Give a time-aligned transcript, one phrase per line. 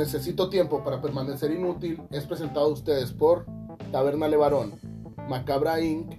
[0.00, 3.44] Necesito tiempo para permanecer inútil es presentado a ustedes por
[3.92, 4.72] Taberna Levarón,
[5.28, 6.14] Macabra Inc.,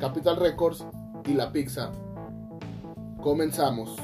[0.00, 0.86] Capital Records
[1.26, 1.92] y La Pizza.
[3.22, 3.94] Comenzamos.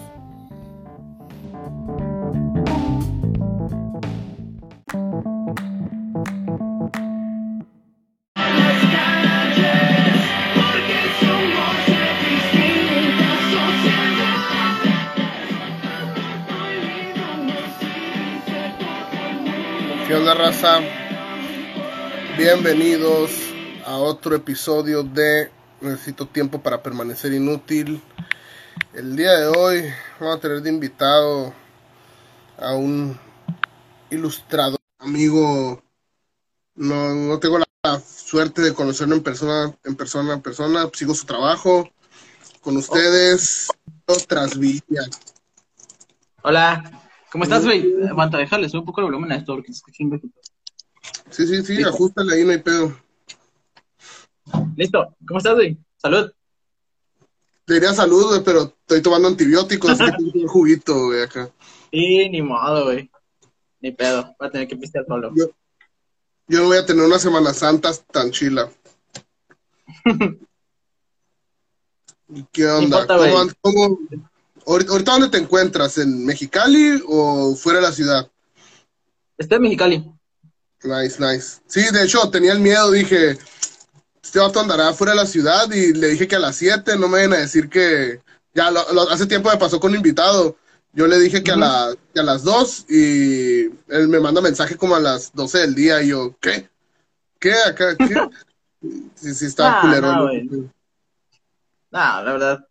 [22.64, 23.32] Bienvenidos
[23.84, 28.00] a otro episodio de Necesito tiempo para permanecer inútil.
[28.94, 29.82] El día de hoy
[30.20, 31.52] vamos a tener de invitado
[32.56, 33.18] a un
[34.10, 35.82] ilustrador amigo.
[36.76, 40.88] No, no tengo la suerte de conocerlo en persona, en persona, en persona.
[40.92, 41.90] Sigo su trabajo.
[42.60, 43.66] Con ustedes,
[44.28, 45.02] Trasvilla.
[46.44, 47.92] Hola, ¿cómo estás, güey?
[48.08, 50.51] Aguanta, déjale, sube un poco el volumen a esto porque se escucha un poquito.
[51.30, 51.90] Sí, sí, sí, Listo.
[51.90, 52.96] ajustale ahí, no hay pedo.
[54.76, 55.78] Listo, ¿cómo estás, güey?
[55.96, 56.30] Salud.
[57.64, 61.50] Te diría salud, güey, pero estoy tomando antibióticos, así que tengo un juguito, güey, acá.
[61.90, 63.10] Y ni modo, güey.
[63.80, 65.32] Ni pedo, voy a tener que pistear solo.
[65.34, 65.46] Yo,
[66.48, 68.70] yo no voy a tener una Semana Santa tan chila.
[72.52, 73.02] ¿Qué onda?
[73.02, 73.16] importa,
[73.60, 73.98] ¿Cómo,
[74.66, 75.98] ahorita dónde te encuentras?
[75.98, 78.30] ¿En Mexicali o fuera de la ciudad?
[79.36, 80.12] Estoy en Mexicali.
[80.84, 81.60] Nice, nice.
[81.66, 83.38] Sí, de hecho, tenía el miedo, dije,
[84.22, 87.08] este vato andará fuera de la ciudad y le dije que a las 7 no
[87.08, 88.20] me vayan a decir que...
[88.54, 90.56] Ya, lo- lo- hace tiempo me pasó con un invitado.
[90.92, 94.76] Yo le dije que, a, la- que a las 2 y él me manda mensaje
[94.76, 96.68] como a las 12 del día y yo, ¿qué?
[97.38, 97.54] ¿Qué?
[97.66, 97.96] ¿Acá?
[97.96, 98.14] ¿Qué?
[99.14, 100.12] Sí, sí, está Ah, culero.
[100.12, 100.70] no.
[101.92, 102.66] Nah, la verdad,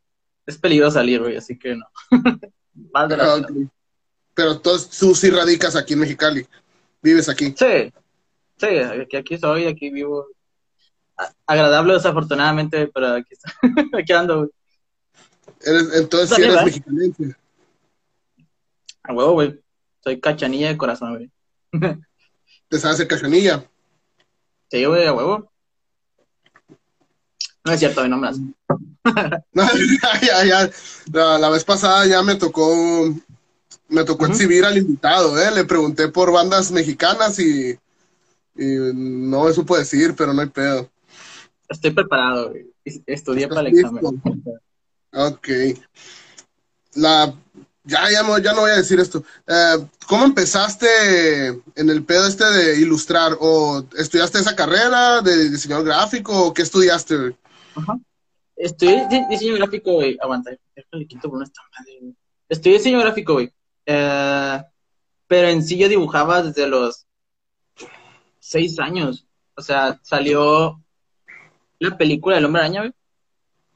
[0.45, 1.85] es peligroso salir, güey, así que no.
[2.93, 3.51] Más de la Ah, ok.
[4.33, 6.45] Pero tú, tú sí radicas aquí en Mexicali.
[7.01, 7.53] Vives aquí.
[7.57, 7.93] Sí,
[8.61, 10.27] sí, aquí, aquí soy, aquí vivo.
[11.45, 13.51] Agradable, desafortunadamente, pero aquí, está.
[13.97, 14.49] aquí ando.
[15.61, 17.35] Eres- entonces sí eres mexicanense.
[19.03, 19.59] A huevo, güey.
[20.03, 21.31] Soy cachanilla de corazón, güey.
[22.69, 23.66] Te sabes hacer cachanilla.
[24.69, 25.51] Sí, güey, a huevo.
[27.63, 28.39] No es cierto, no me las.
[30.21, 30.69] ya, ya.
[31.11, 32.73] La, la vez pasada ya me tocó
[33.91, 34.33] me tocó Ujú.
[34.33, 35.51] exhibir al invitado, ¿eh?
[35.51, 37.77] Le pregunté por bandas mexicanas y,
[38.56, 40.89] y no me supo decir, pero no hay pedo.
[41.69, 42.67] Estoy preparado, güey.
[43.06, 44.22] Estudié ¿Estás para el examen.
[45.13, 45.47] Ok.
[46.95, 47.34] La,
[47.84, 49.23] ya, ya, no, ya no voy a decir esto.
[49.47, 53.38] Eh, ¿Cómo empezaste en el pedo este de ilustrar?
[53.39, 56.47] ¿O estudiaste esa carrera de diseñador gráfico?
[56.47, 57.18] ¿O qué estudiaste?
[57.18, 57.35] güey?
[57.75, 57.97] Ajá.
[58.57, 60.18] Estudié di- diseño gráfico, güey.
[60.22, 61.51] Aguanta, déjale quito por una.
[62.50, 63.51] Estudié diseño gráfico, güey.
[63.85, 64.62] Eh,
[65.28, 67.06] pero en sí yo dibujaba desde los
[68.51, 69.25] seis años.
[69.56, 70.84] O sea, salió
[71.79, 72.91] la película del Hombre Araña.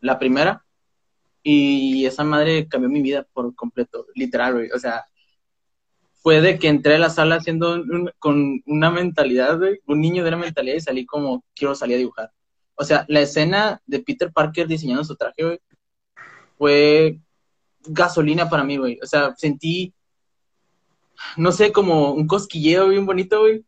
[0.02, 0.66] La primera.
[1.44, 4.70] Y esa madre cambió mi vida por completo, literal.
[4.76, 5.06] O sea,
[6.22, 10.30] fue de que entré a la sala haciendo un- con una mentalidad, un niño de
[10.30, 12.32] una mentalidad y salí como, quiero salir a dibujar.
[12.76, 15.60] O sea, la escena de Peter Parker diseñando su traje, güey,
[16.58, 17.20] fue
[17.86, 19.00] gasolina para mí, güey.
[19.02, 19.94] O sea, sentí,
[21.38, 23.64] no sé, como un cosquilleo bien bonito, güey,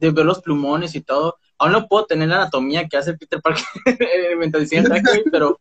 [0.00, 1.38] de ver los plumones y todo.
[1.58, 3.64] Aún no puedo tener la anatomía que hace Peter Parker
[4.38, 5.60] mientras güey, pero,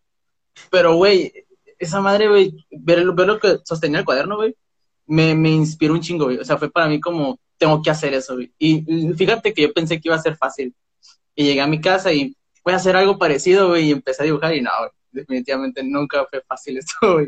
[0.71, 1.31] pero, güey,
[1.77, 4.55] esa madre, güey, ver, ver lo que sostenía el cuaderno, güey,
[5.05, 6.37] me, me inspiró un chingo, güey.
[6.37, 8.51] O sea, fue para mí como, tengo que hacer eso, güey.
[8.57, 10.73] Y fíjate que yo pensé que iba a ser fácil.
[11.35, 14.25] Y llegué a mi casa y voy a hacer algo parecido, güey, y empecé a
[14.25, 14.71] dibujar y no,
[15.11, 17.27] definitivamente nunca fue fácil esto, güey.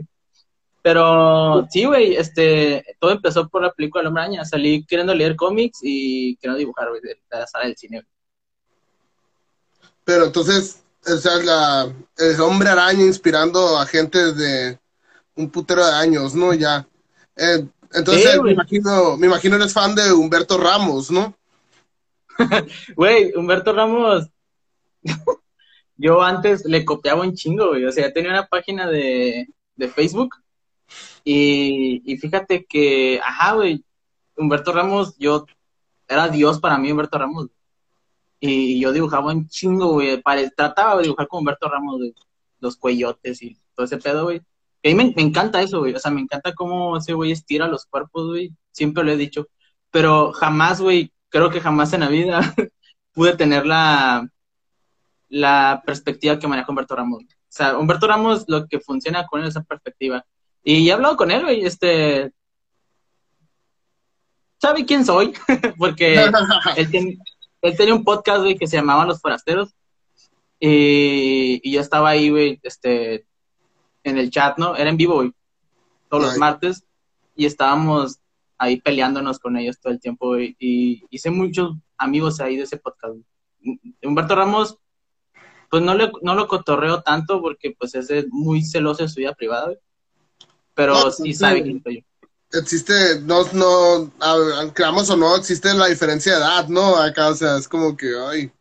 [0.83, 4.45] Pero sí, güey, este, todo empezó por la película El Hombre Araña.
[4.45, 8.03] Salí queriendo leer cómics y queriendo dibujar, güey, de, de la sala del cine.
[10.03, 14.79] Pero entonces, o sea, la, el hombre araña inspirando a gente de
[15.35, 16.53] un putero de años, ¿no?
[16.53, 16.87] Ya.
[17.35, 21.35] Eh, entonces, Sí, me imagino, me imagino eres fan de Humberto Ramos, ¿no?
[22.95, 24.27] Güey, Humberto Ramos,
[25.97, 27.85] yo antes le copiaba un chingo, güey.
[27.85, 30.35] O sea, tenía una página de, de Facebook
[31.23, 33.83] y, y fíjate que, ajá, güey,
[34.35, 35.45] Humberto Ramos, yo,
[36.07, 37.47] era Dios para mí, Humberto Ramos.
[38.39, 40.21] Y yo dibujaba un chingo, güey.
[40.55, 42.01] Trataba de dibujar como Humberto Ramos.
[42.59, 44.39] Los cuellotes y todo ese pedo, güey.
[44.39, 45.93] A mí me, encanta eso, güey.
[45.93, 48.51] O sea, me encanta cómo ese güey estira los cuerpos, güey.
[48.71, 49.47] Siempre lo he dicho.
[49.91, 52.41] Pero jamás, güey, creo que jamás en la vida
[53.13, 54.27] pude tener la,
[55.29, 57.23] la perspectiva que maneja Humberto Ramos.
[57.23, 60.25] O sea, Humberto Ramos lo que funciona con él es esa perspectiva.
[60.63, 62.31] Y he hablado con él, güey, este...
[64.59, 65.33] sabe quién soy,
[65.77, 66.15] porque
[66.77, 69.73] él, tenía un podcast, güey, que se llamaba Los Forasteros,
[70.59, 73.25] y, yo estaba ahí, güey, este,
[74.03, 74.75] en el chat, ¿no?
[74.75, 75.33] Era en vivo, güey,
[76.09, 76.85] todos los martes,
[77.35, 78.19] y estábamos
[78.59, 82.77] ahí peleándonos con ellos todo el tiempo, güey, y hice muchos amigos ahí de ese
[82.77, 83.15] podcast.
[84.03, 84.77] Humberto Ramos,
[85.71, 89.33] pues no, le, no lo cotorreo tanto porque pues es muy celoso de su vida
[89.33, 89.77] privada, güey.
[90.73, 92.05] Pero sí sabe quién soy
[92.51, 94.11] yo existe, no, no,
[94.73, 96.97] creamos o no, existe la diferencia de edad, ¿no?
[96.97, 98.51] Acá, o sea, es como que, ay.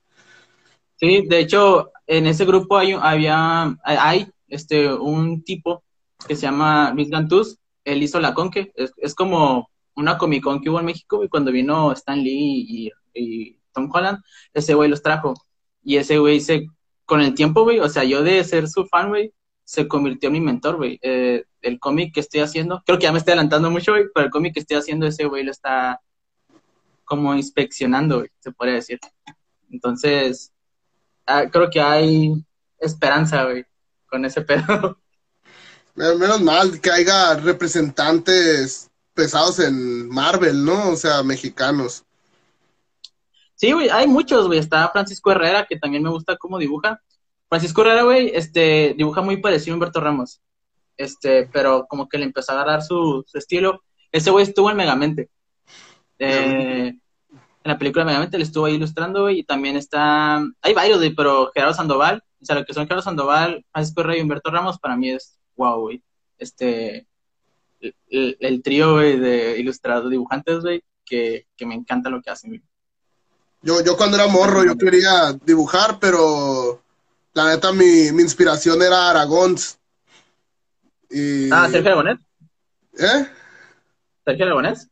[0.97, 5.83] Sí, de hecho, en ese grupo hay, había, hay, este, un tipo
[6.27, 10.61] que se llama Luis Gantuz, él hizo la Conque, es, es como una Comic Con
[10.61, 14.19] que hubo en México, y cuando vino Stan Lee y, Tom Holland,
[14.53, 15.35] ese güey los trajo,
[15.83, 16.69] y ese güey se,
[17.07, 19.33] con el tiempo, güey, o sea, yo de ser su fan, güey,
[19.65, 20.99] se convirtió en mi mentor, güey.
[21.01, 24.27] Eh, el cómic que estoy haciendo, creo que ya me estoy adelantando mucho, güey, pero
[24.27, 26.01] el cómic que estoy haciendo, ese güey lo está
[27.05, 28.99] como inspeccionando, güey, se podría decir.
[29.71, 30.53] Entonces,
[31.27, 32.33] ah, creo que hay
[32.79, 33.65] esperanza, güey,
[34.07, 34.99] con ese pedo.
[35.95, 40.91] Menos mal que haya representantes pesados en Marvel, ¿no?
[40.91, 42.05] O sea, mexicanos.
[43.55, 44.59] Sí, güey, hay muchos, güey.
[44.59, 47.03] Está Francisco Herrera, que también me gusta cómo dibuja.
[47.49, 50.41] Francisco Herrera, güey, este, dibuja muy parecido a Humberto Ramos.
[51.01, 53.83] Este, pero como que le empezó a agarrar su, estilo.
[54.13, 55.31] Ese güey estuvo en Megamente.
[56.19, 57.01] Eh, en
[57.65, 61.73] la película Megamente le estuvo ahí ilustrando, y también está, hay varios, güey, pero Gerardo
[61.73, 65.09] Sandoval, o sea, lo que son Gerardo Sandoval, Francisco Herrera y Humberto Ramos, para mí
[65.09, 66.03] es wow, güey.
[66.37, 67.07] Este,
[68.11, 72.63] el, trío, güey, de ilustrados dibujantes, güey, que, que me encanta lo que hacen.
[73.63, 76.83] Yo, yo cuando era morro, yo quería dibujar, pero
[77.33, 79.57] la neta, mi, mi inspiración era Aragón.
[81.11, 81.51] Y...
[81.51, 82.19] Ah, Sergio Aragonés.
[82.99, 83.27] ¿Eh?
[84.25, 84.89] ¿Sergio Aragonés?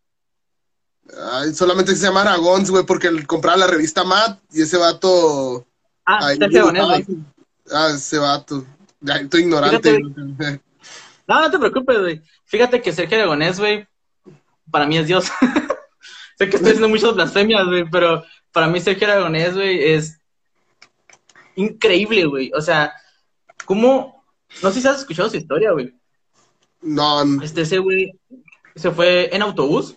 [1.32, 5.66] Ay, solamente se llama Aragón, güey, porque compraba la revista Matt y ese vato.
[6.04, 7.18] Ah, Sergio Aragonés, güey.
[7.72, 8.64] Ah, ese vato.
[9.00, 9.98] Ya, estoy ignorante.
[11.26, 12.22] no, no te preocupes, güey.
[12.44, 13.86] Fíjate que Sergio Aragonés, güey,
[14.70, 15.30] para mí es Dios.
[16.38, 20.20] sé que estoy haciendo muchas blasfemias, güey, pero para mí Sergio Aragonés, güey, es
[21.56, 22.50] increíble, güey.
[22.54, 22.92] O sea,
[23.64, 24.24] ¿cómo?
[24.62, 25.97] No sé si has escuchado su historia, güey.
[26.80, 27.42] No.
[27.42, 28.12] Este, ese güey
[28.74, 29.96] se fue en autobús,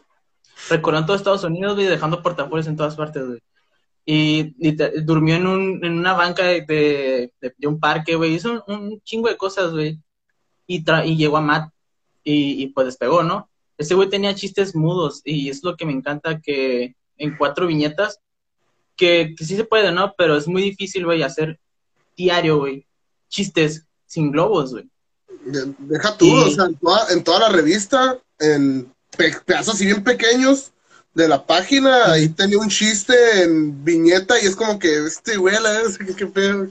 [0.69, 3.39] recorrió todo Estados Unidos, güey, dejando portafolios en todas partes, güey.
[4.03, 4.55] Y,
[5.03, 8.33] durmió en, un, en una banca de, de, un parque, güey.
[8.33, 9.99] Hizo un, chingo de cosas, güey.
[10.65, 11.71] Y, y llegó a Matt
[12.23, 13.49] y, y pues despegó, ¿no?
[13.77, 18.19] Ese güey tenía chistes mudos y es lo que me encanta que en cuatro viñetas
[18.95, 20.13] que, sí se puede, ¿no?
[20.15, 21.59] Pero es muy difícil, güey, hacer
[22.15, 22.85] diario, güey,
[23.29, 24.89] chistes sin globos, güey.
[25.43, 26.65] Deja tú, o sea,
[27.09, 28.91] en toda, la revista, en
[29.45, 30.71] pedazos así bien pequeños
[31.13, 35.55] de la página, ahí tenía un chiste en viñeta y es como que, este güey,
[35.61, 35.81] la
[36.17, 36.67] qué, pedo.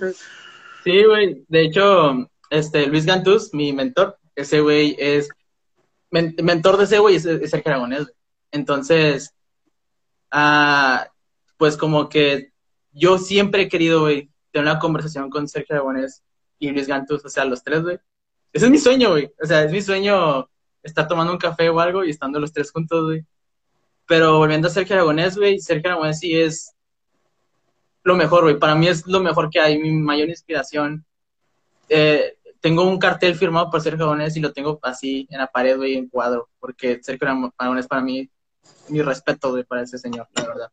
[0.84, 5.28] Sí, güey, de hecho, este, Luis Gantuz, mi mentor, ese güey es,
[6.10, 8.06] mentor de ese güey es, es Sergio Aragonés,
[8.50, 9.34] Entonces,
[10.30, 11.08] ah,
[11.58, 12.52] pues como que
[12.92, 16.22] yo siempre he querido, güey, tener una conversación con Sergio Aragonés
[16.58, 17.98] y Luis Gantus, o sea, los tres, güey.
[18.52, 19.32] Ese es mi sueño, güey.
[19.42, 20.48] O sea, es mi sueño
[20.82, 23.24] estar tomando un café o algo y estando los tres juntos, güey.
[24.06, 26.72] Pero volviendo a Sergio Aragonés, güey, Sergio Aragonés sí es
[28.02, 28.58] lo mejor, güey.
[28.58, 31.04] Para mí es lo mejor que hay, mi mayor inspiración.
[31.88, 35.76] Eh, tengo un cartel firmado por Sergio Aragonés y lo tengo así en la pared,
[35.76, 38.28] güey, en cuadro, porque Sergio Aragonés para mí,
[38.88, 40.70] mi respeto, güey, para ese señor, la verdad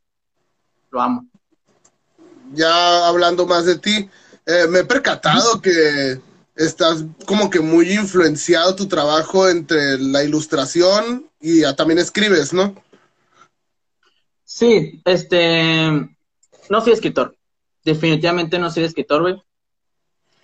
[0.91, 1.27] lo amo.
[2.53, 4.09] Ya hablando más de ti,
[4.45, 6.19] eh, me he percatado que
[6.57, 12.75] estás como que muy influenciado tu trabajo entre la ilustración y también escribes, ¿no?
[14.43, 15.89] Sí, este,
[16.69, 17.35] no soy escritor.
[17.85, 19.41] Definitivamente no soy escritor, güey.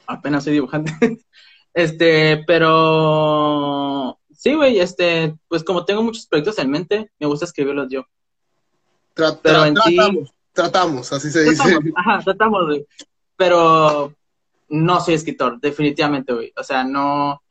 [0.08, 0.93] Apenas soy dibujante.
[1.74, 7.89] este, pero sí, güey, este, pues como tengo muchos proyectos en mente, me gusta escribirlos
[7.89, 8.05] yo
[9.13, 11.77] tratamos, tratamos, así se dice.
[11.96, 12.88] Ajá, tratamos, güey.
[13.36, 14.13] Pero
[14.74, 16.53] no soy escritor, definitivamente, güey.
[16.58, 17.42] O sea, no,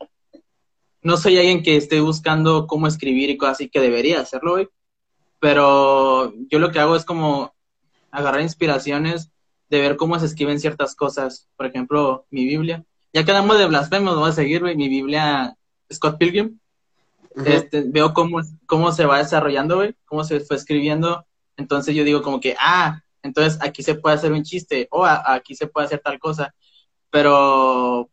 [1.01, 4.69] no soy alguien que esté buscando cómo escribir y cosas así que debería hacerlo, güey.
[5.39, 7.53] Pero yo lo que hago es como
[8.11, 9.31] agarrar inspiraciones
[9.69, 11.47] de ver cómo se escriben ciertas cosas.
[11.55, 12.85] Por ejemplo, mi Biblia.
[13.13, 14.75] Ya quedamos de blasfemos, voy a seguir, güey.
[14.75, 15.55] Mi Biblia,
[15.91, 16.59] Scott Pilgrim.
[17.45, 19.95] este, veo cómo, cómo se va desarrollando, güey.
[20.05, 21.25] Cómo se fue escribiendo
[21.57, 25.55] entonces yo digo como que, ah, entonces aquí se puede hacer un chiste o aquí
[25.55, 26.53] se puede hacer tal cosa.
[27.13, 28.09] Pero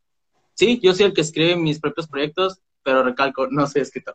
[0.55, 4.15] sí, yo soy el que escribe mis propios proyectos, pero recalco, no soy escritor.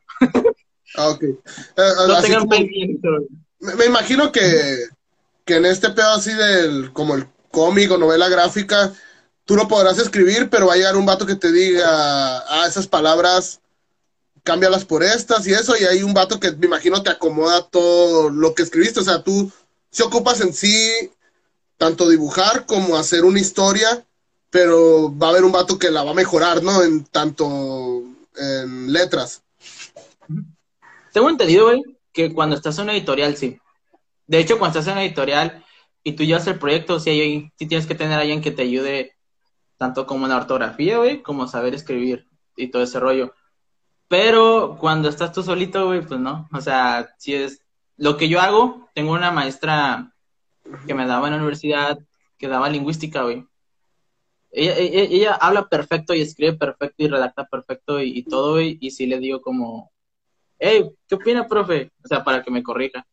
[0.96, 1.24] Ah, ok.
[1.24, 1.34] Eh,
[2.08, 2.56] No así tengan como-
[3.62, 4.86] me, me imagino que,
[5.44, 8.94] que en este pedo así del, como el cómic o novela gráfica,
[9.44, 12.86] tú lo podrás escribir, pero va a llegar un vato que te diga, ah, esas
[12.88, 13.62] palabras,
[14.44, 18.30] cámbialas por estas y eso, y hay un vato que me imagino te acomoda todo
[18.30, 19.51] lo que escribiste, o sea, tú
[19.89, 21.10] se ocupas en sí
[21.77, 24.06] tanto dibujar como hacer una historia,
[24.56, 26.82] pero va a haber un vato que la va a mejorar, ¿no?
[26.82, 28.04] En tanto
[28.38, 29.44] en letras.
[31.12, 31.84] Tengo entendido, güey,
[32.14, 33.60] que cuando estás en una editorial, sí.
[34.28, 35.66] De hecho, cuando estás en una editorial
[36.06, 38.62] y tú llevas el proyecto, sí, hay, sí tienes que tener a alguien que te
[38.62, 39.18] ayude
[39.76, 43.34] tanto como en la ortografía, güey, como saber escribir y todo ese rollo.
[44.08, 46.48] Pero cuando estás tú solito, güey, pues no.
[46.54, 47.60] O sea, si es
[47.98, 50.14] lo que yo hago, tengo una maestra
[50.88, 52.00] que me daba en la universidad,
[52.38, 53.46] que daba lingüística, güey.
[54.58, 58.78] Ella, ella, ella habla perfecto y escribe perfecto y redacta perfecto y, y todo, güey,
[58.80, 59.92] y sí le digo como,
[60.58, 61.92] hey, ¿qué opina, profe?
[62.04, 63.06] O sea, para que me corrija.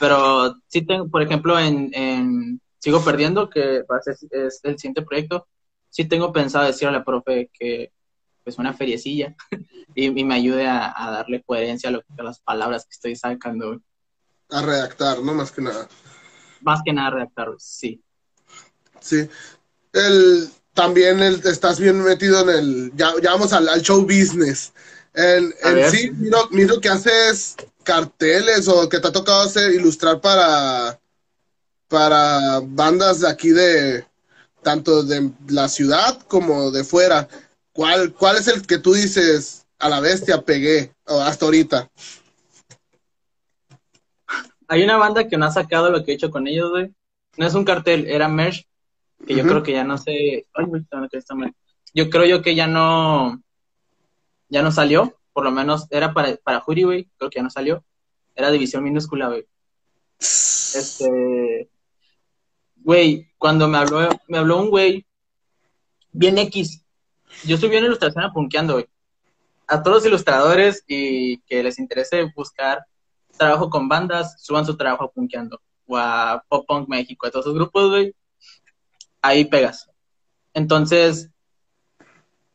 [0.00, 4.78] Pero sí tengo, por ejemplo, en, en Sigo Perdiendo, que va a ser es el
[4.78, 5.46] siguiente proyecto,
[5.88, 7.92] sí tengo pensado decirle al profe que
[8.42, 9.36] pues una feriecilla
[9.94, 13.14] y, y me ayude a, a darle coherencia a, lo, a las palabras que estoy
[13.14, 13.80] sacando.
[14.50, 15.32] A redactar, ¿no?
[15.32, 15.86] Más que nada.
[16.60, 18.02] Más que nada redactar, sí.
[19.00, 19.28] Sí.
[19.92, 22.92] El, también el, estás bien metido en el.
[22.94, 24.72] Ya, ya vamos al, al show business.
[25.14, 25.52] En,
[25.90, 30.98] sí, miro, miro que haces carteles o que te ha tocado hacer, ilustrar para,
[31.88, 34.06] para bandas de aquí de.
[34.62, 37.28] tanto de la ciudad como de fuera.
[37.72, 41.90] ¿Cuál, cuál es el que tú dices a la bestia pegué o hasta ahorita?
[44.68, 46.94] Hay una banda que no ha sacado lo que he hecho con ellos, güey.
[47.36, 48.66] No es un cartel, era merch,
[49.26, 50.46] que yo creo que ya no sé.
[50.54, 51.54] Ay, güey, está- está mal.
[51.94, 53.42] Yo creo yo que ya no.
[54.48, 55.18] Ya no salió.
[55.32, 57.10] Por lo menos era para, para Jury, güey.
[57.16, 57.84] Creo que ya no salió.
[58.34, 59.46] Era división minúscula, güey.
[60.18, 61.68] Este.
[62.76, 65.06] Güey, cuando me habló, me habló un güey
[66.12, 66.84] bien X.
[67.44, 68.86] Yo estoy bien ilustración apunqueando, güey.
[69.68, 72.84] A todos los ilustradores y que les interese buscar
[73.38, 77.46] trabajo con bandas, suban su trabajo a Punkeando o a Pop Punk México, a todos
[77.46, 78.14] esos grupos, güey.
[79.22, 79.88] Ahí pegas.
[80.52, 81.30] Entonces,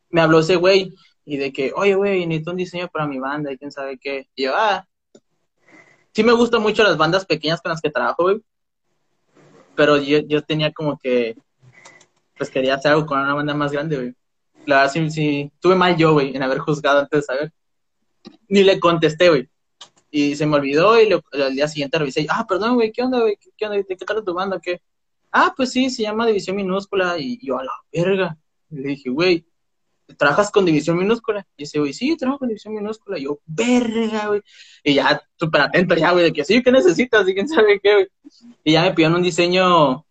[0.10, 0.94] me habló ese güey
[1.26, 4.28] y de que, oye, güey, necesito un diseño para mi banda y quién sabe qué.
[4.36, 4.86] Y yo, ah,
[6.14, 8.42] sí me gustan mucho las bandas pequeñas con las que trabajo, güey.
[9.76, 11.36] Pero yo, yo tenía como que,
[12.38, 14.14] pues quería hacer algo con una banda más grande, güey.
[14.66, 17.54] La verdad, sí, sí, tuve mal yo, güey, en haber juzgado antes de saber.
[18.50, 19.50] Ni le contesté, güey.
[20.10, 22.26] Y se me olvidó y al día siguiente revisé.
[22.30, 23.38] Ah, perdón, güey, ¿qué onda, güey?
[23.38, 23.78] ¿Qué, qué onda?
[23.78, 24.60] ¿De qué tal tu banda?
[24.62, 24.82] ¿Qué?
[25.40, 27.20] Ah, pues sí, se llama División Minúscula.
[27.20, 28.38] Y yo, a la verga.
[28.70, 29.46] Le dije, güey,
[30.18, 31.46] ¿trabajas con División Minúscula?
[31.56, 33.20] Y ese güey, sí, trabajo con División Minúscula.
[33.20, 34.42] Yo, verga, güey.
[34.84, 37.28] Y ya, súper atento ya, güey, de que sí, ¿qué necesitas?
[37.30, 38.08] Y quién sabe qué, güey.
[38.64, 40.08] Y ya me pidieron un diseño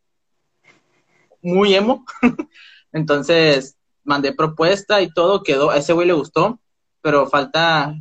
[1.43, 2.05] muy emo.
[2.93, 6.61] Entonces, mandé propuesta y todo, quedó, a ese güey le gustó,
[7.03, 7.97] pero falta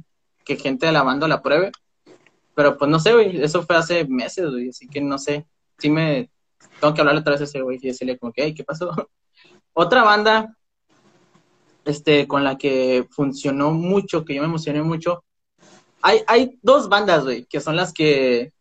[0.46, 1.72] que gente de la banda la pruebe.
[2.54, 5.48] Pero pues no sé, güey, eso fue hace meses, güey, así que no sé.
[5.80, 6.30] Sí me
[6.80, 8.92] tengo que hablarle otra vez a ese güey y decirle como que, hey, ¿qué pasó?
[9.74, 10.56] Otra banda
[11.86, 15.24] este con la que funcionó mucho, que yo me emocioné mucho.
[16.02, 18.52] Hay, hay dos bandas, güey, que son las que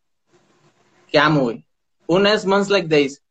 [1.08, 1.66] que amo, güey.
[2.06, 3.23] Una es Months Like Days.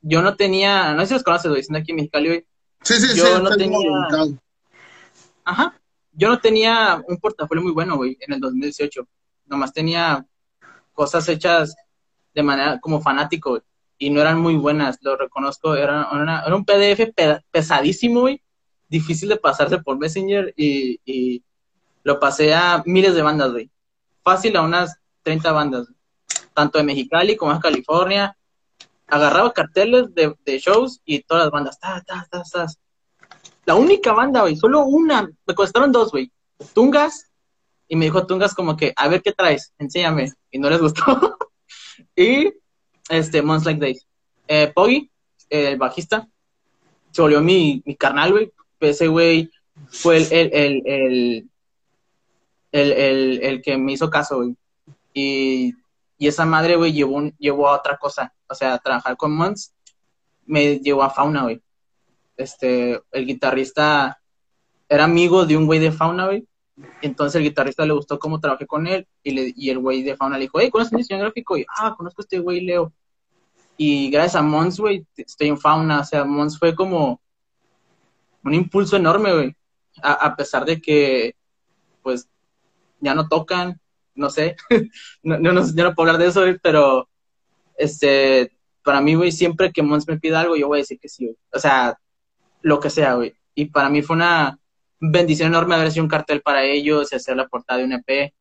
[0.00, 2.46] Yo no tenía, no sé si los conoces, güey, son de aquí en Mexicali, güey.
[2.82, 3.42] Sí, sí, Yo sí.
[3.42, 3.78] no tenía-.
[5.44, 5.80] Ajá.
[6.12, 9.06] Yo no tenía un portafolio muy bueno, güey, en el 2018.
[9.46, 10.26] Nomás tenía
[10.92, 11.74] cosas hechas
[12.34, 13.62] de manera como fanático, güey,
[14.02, 15.76] y no eran muy buenas, lo reconozco.
[15.76, 16.08] Era,
[16.44, 18.42] era un PDF pe- pesadísimo, güey,
[18.88, 21.44] difícil de pasarse por Messenger y, y
[22.02, 23.70] lo pasé a miles de bandas, güey.
[24.24, 25.86] Fácil a unas 30 bandas,
[26.52, 28.36] tanto de Mexicali como de California.
[29.06, 32.66] Agarraba carteles de, de shows y todas las bandas, ta, ta, ta, ta.
[33.66, 36.32] La única banda, güey, solo una, me costaron dos, güey.
[36.74, 37.30] Tungas,
[37.86, 40.32] y me dijo Tungas como que, a ver qué traes, enséñame.
[40.50, 41.36] Y no les gustó.
[42.16, 42.52] y,
[43.08, 44.06] este, Months Like Days.
[44.48, 45.10] Eh, Poggy,
[45.48, 46.28] el bajista,
[47.10, 48.52] se volvió mi, mi carnal, güey.
[48.80, 49.50] Ese güey
[49.88, 51.50] fue el, el, el,
[52.72, 54.56] el, el, que me hizo caso, güey.
[55.14, 55.74] Y,
[56.18, 58.32] y esa madre, güey, llevó, llevó a otra cosa.
[58.48, 59.72] O sea, trabajar con Months
[60.44, 61.62] me llevó a Fauna, güey
[62.36, 64.20] este, el guitarrista
[64.88, 66.46] era amigo de un güey de Fauna, güey.
[67.00, 70.16] Entonces el guitarrista le gustó cómo trabajé con él y, le, y el güey de
[70.16, 71.56] Fauna le dijo, hey, ¿conoces un diseño gráfico?
[71.56, 72.92] Y, ah, conozco a este güey, Leo.
[73.76, 76.00] Y gracias a Mons, güey, estoy en Fauna.
[76.00, 77.20] O sea, Mons fue como
[78.44, 79.56] un impulso enorme, güey.
[80.02, 81.34] A, a pesar de que,
[82.02, 82.28] pues,
[83.00, 83.80] ya no tocan
[84.14, 84.56] no sé,
[85.22, 87.08] no, no, no, yo hablar de eso, güey, pero,
[87.76, 88.52] este,
[88.84, 91.26] para mí, güey, siempre que Mons me pida algo, yo voy a decir que sí,
[91.26, 91.36] güey.
[91.52, 91.98] O sea,
[92.62, 93.34] lo que sea, güey.
[93.54, 94.58] Y para mí fue una
[95.02, 98.32] bendición enorme haber sido un cartel para ellos hacer la portada de un EP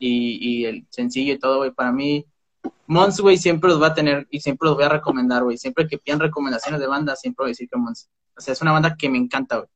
[0.00, 1.70] y, y el sencillo y todo, güey.
[1.70, 2.26] Para mí,
[2.88, 5.56] Mons, güey, siempre los va a tener y siempre los voy a recomendar, güey.
[5.56, 8.10] Siempre que pidan recomendaciones de banda, siempre voy a decir que Mons.
[8.36, 9.68] O sea, es una banda que me encanta, güey.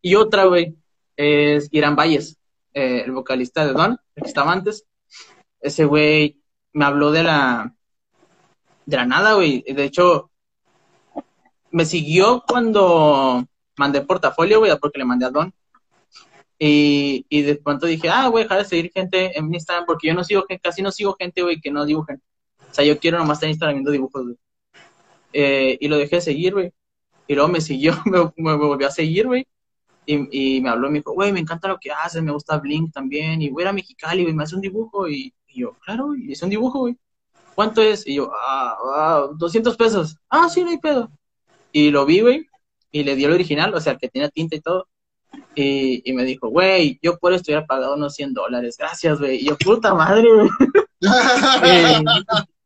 [0.00, 0.76] Y otra, güey,
[1.16, 2.38] es Irán Valles,
[2.72, 4.84] eh, el vocalista de Don, el que estaba antes.
[5.60, 6.40] Ese güey
[6.72, 7.74] me habló de la,
[8.86, 9.64] de la nada, güey.
[9.66, 10.30] De hecho,
[11.72, 13.44] me siguió cuando
[13.78, 15.52] mandé portafolio, güey, porque le mandé a Don.
[16.58, 20.14] Y, y de pronto dije, ah, güey, dejar de seguir gente en Instagram, porque yo
[20.14, 22.20] no sigo, casi no sigo gente, güey, que no dibujen.
[22.70, 24.36] O sea, yo quiero nomás estar en Instagram viendo dibujos, güey.
[25.32, 26.72] Eh, y lo dejé de seguir, güey.
[27.28, 27.92] Y luego me siguió,
[28.36, 29.46] me, volvió a seguir, güey.
[30.06, 32.58] Y, y, me habló y me dijo, güey, me encanta lo que haces, me gusta
[32.58, 33.42] Blink también.
[33.42, 35.08] Y güey, era Mexicali, güey, me hace un dibujo.
[35.08, 36.96] Y, y yo, claro, y es un dibujo, güey.
[37.54, 38.06] ¿Cuánto es?
[38.06, 40.16] Y yo, ah, ah, 200 pesos.
[40.30, 41.10] Ah, sí, no hay pedo.
[41.72, 42.47] Y lo vi, güey,
[42.90, 44.88] y le dio el original, o sea, el que tenía tinta y todo.
[45.54, 48.76] Y, y me dijo, güey, yo por esto hubiera pagado unos 100 dólares.
[48.78, 49.36] Gracias, güey.
[49.36, 50.48] Y yo, puta madre, güey.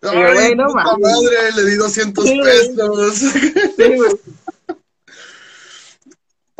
[0.00, 3.14] No puta madre, le di 200 sí, pesos.
[3.76, 4.12] Sí, güey.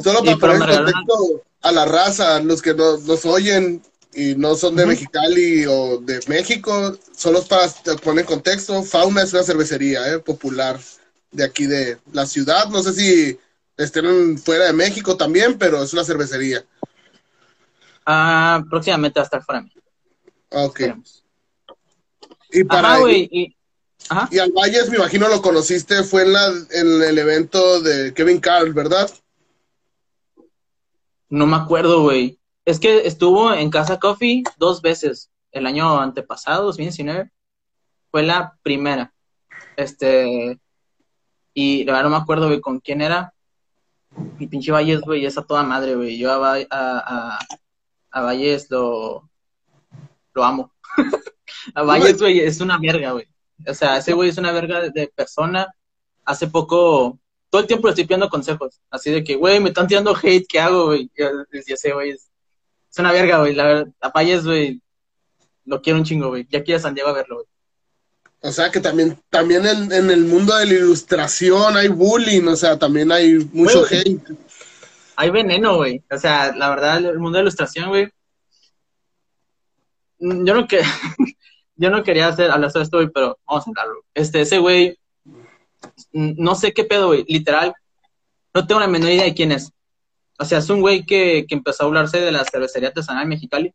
[0.02, 3.82] Solo para poner en contexto a la raza, los que nos, nos oyen
[4.14, 4.88] y no son de uh -huh.
[4.88, 7.68] Mexicali o de México, solo para
[8.02, 10.78] poner contexto, Fauna es una cervecería eh, popular
[11.30, 12.68] de aquí de la ciudad.
[12.68, 13.38] No sé si
[13.76, 16.64] estén fuera de México también, pero es una cervecería.
[18.06, 19.86] Ah, próximamente va a estar fuera de México.
[20.50, 20.80] Ok.
[22.50, 23.56] Y para Ajá, güey, y,
[24.08, 24.28] Ajá.
[24.30, 28.40] y al Valles, me imagino lo conociste, fue en, la, en el evento de Kevin
[28.40, 29.10] Carl, ¿verdad?
[31.28, 32.40] No me acuerdo, güey.
[32.64, 35.30] Es que estuvo en Casa Coffee dos veces.
[35.52, 37.30] El año antepasado, 2019,
[38.10, 39.12] fue la primera.
[39.76, 40.58] Este,
[41.60, 43.34] y la verdad no me acuerdo, güey, con quién era.
[44.38, 46.16] Mi pinche Valles, güey, esa toda madre, güey.
[46.16, 47.38] Yo a, a, a,
[48.12, 49.28] a Valles lo,
[50.34, 50.72] lo amo.
[51.74, 53.26] a Valles, güey, es una verga, güey.
[53.66, 55.66] O sea, ese güey es una verga de, persona.
[56.24, 57.18] Hace poco,
[57.50, 58.80] todo el tiempo le estoy pidiendo consejos.
[58.88, 61.10] Así de que, güey, me están tirando hate, ¿qué hago, güey?
[61.18, 61.28] Ya,
[61.76, 62.30] sé, güey, es,
[62.88, 63.56] es, una verga, güey.
[63.56, 64.80] La verdad, a Valles, güey,
[65.64, 66.46] lo quiero un chingo, güey.
[66.48, 67.46] Ya quiero a San Diego a verlo, güey.
[68.40, 72.54] O sea que también, también en, en, el mundo de la ilustración hay bullying, o
[72.54, 74.20] sea, también hay mucho hate.
[75.16, 76.04] Hay veneno, güey.
[76.08, 78.08] O sea, la verdad, el mundo de la ilustración, güey.
[80.20, 80.80] Yo no que
[81.76, 84.04] yo no quería hacer hablar sobre esto, güey, pero vamos a hablarlo.
[84.14, 84.96] Este, ese güey,
[86.12, 87.24] no sé qué pedo, güey.
[87.26, 87.74] Literal,
[88.54, 89.72] no tengo la menor idea de quién es.
[90.38, 93.74] O sea, es un güey que, que empezó a hablarse de la cervecería artesanal Mexicali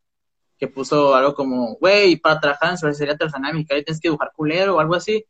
[0.64, 4.78] que puso algo como, güey, para trabajar en cervecería artesanal mexicana tienes que dibujar culero
[4.78, 5.26] o algo así.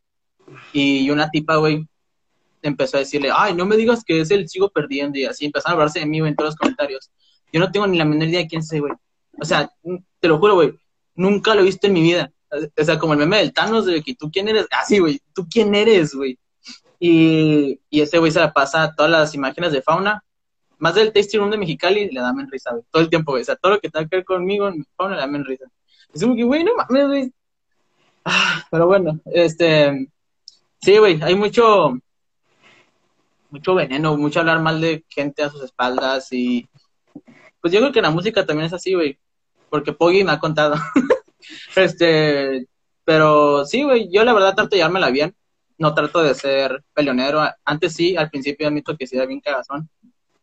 [0.72, 1.88] Y una tipa, güey,
[2.62, 5.72] empezó a decirle, ay, no me digas que es el sigo perdiendo y así, empezaron
[5.72, 7.10] a hablarse de mí en todos los comentarios.
[7.52, 8.92] Yo no tengo ni la menor idea de quién soy, güey.
[9.40, 9.68] O sea,
[10.20, 10.78] te lo juro, güey,
[11.16, 12.30] nunca lo he visto en mi vida.
[12.78, 15.20] O sea, como el meme del Thanos, de que tú quién eres, así, ah, güey,
[15.34, 16.38] tú quién eres, güey.
[17.00, 20.22] Y, y ese güey se la pasa todas las imágenes de fauna
[20.84, 22.84] más del tasting room de Mexicali le da men risa, güey.
[22.90, 23.40] Todo el tiempo, güey.
[23.40, 25.64] O sea, todo lo que tenga que ver conmigo, en le da men risa.
[26.12, 27.32] Es como que, güey, no mames, güey.
[28.22, 30.08] Ah, pero bueno, este.
[30.82, 31.98] Sí, güey, hay mucho.
[33.48, 36.68] Mucho veneno, mucho hablar mal de gente a sus espaldas y.
[37.62, 39.18] Pues yo creo que la música también es así, güey.
[39.70, 40.74] Porque Poggy me ha contado.
[41.76, 42.68] este.
[43.06, 45.34] Pero sí, güey, yo la verdad trato de llevármela bien.
[45.78, 47.40] No trato de ser peleonero.
[47.64, 49.88] Antes sí, al principio admito que sí era bien cagazón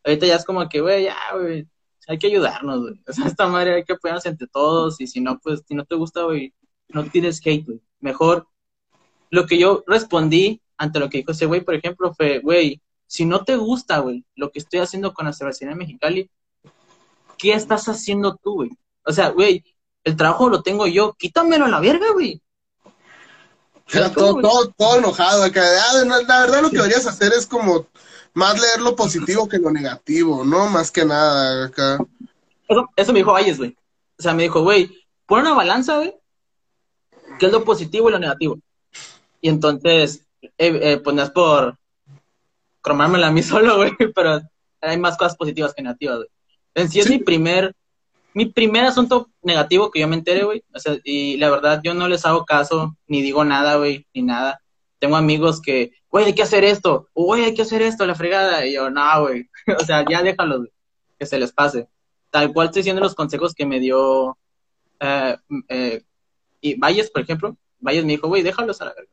[0.03, 1.67] ahorita ya es como que, güey, ya, güey,
[2.07, 3.01] hay que ayudarnos, güey.
[3.07, 5.85] O sea, esta madre hay que apoyarnos entre todos y si no, pues, si no
[5.85, 6.53] te gusta, güey,
[6.89, 7.81] no tienes hate, güey.
[7.99, 8.47] Mejor,
[9.29, 13.25] lo que yo respondí ante lo que dijo ese güey, por ejemplo, fue, güey, si
[13.25, 16.29] no te gusta, güey, lo que estoy haciendo con la cervecería Mexicali,
[17.37, 18.69] ¿qué estás haciendo tú, güey?
[19.03, 19.63] O sea, güey,
[20.03, 22.41] el trabajo lo tengo yo, quítamelo a la verga, güey.
[24.13, 25.61] todo, todo, todo, enojado acá.
[25.61, 27.87] Ah, la verdad lo que deberías hacer es como
[28.33, 30.69] más leer lo positivo que lo negativo, ¿no?
[30.69, 31.97] Más que nada acá.
[32.67, 33.75] Eso, eso me dijo Valles, güey.
[34.17, 34.91] O sea, me dijo, güey,
[35.25, 36.13] pon una balanza, güey,
[37.39, 38.59] qué es lo positivo y lo negativo.
[39.41, 41.77] Y entonces, eh, eh, pues no es por
[42.81, 44.41] cromármela a mí solo, güey, pero
[44.81, 46.29] hay más cosas positivas que negativas, güey.
[46.73, 47.73] En sí es mi primer,
[48.33, 50.63] mi primer asunto negativo que yo me enteré, güey.
[50.73, 54.21] O sea, y la verdad, yo no les hago caso, ni digo nada, güey, ni
[54.21, 54.60] nada.
[55.01, 58.67] Tengo amigos que, güey, hay que hacer esto, güey, hay que hacer esto, la fregada.
[58.67, 60.67] Y yo, no, güey, o sea, ya déjalos,
[61.17, 61.89] que se les pase.
[62.29, 64.37] Tal cual estoy diciendo los consejos que me dio
[64.99, 65.37] Eh,
[65.69, 66.03] eh,
[66.61, 69.11] y Valles, por ejemplo, Valles me dijo, güey, déjalos a la verga.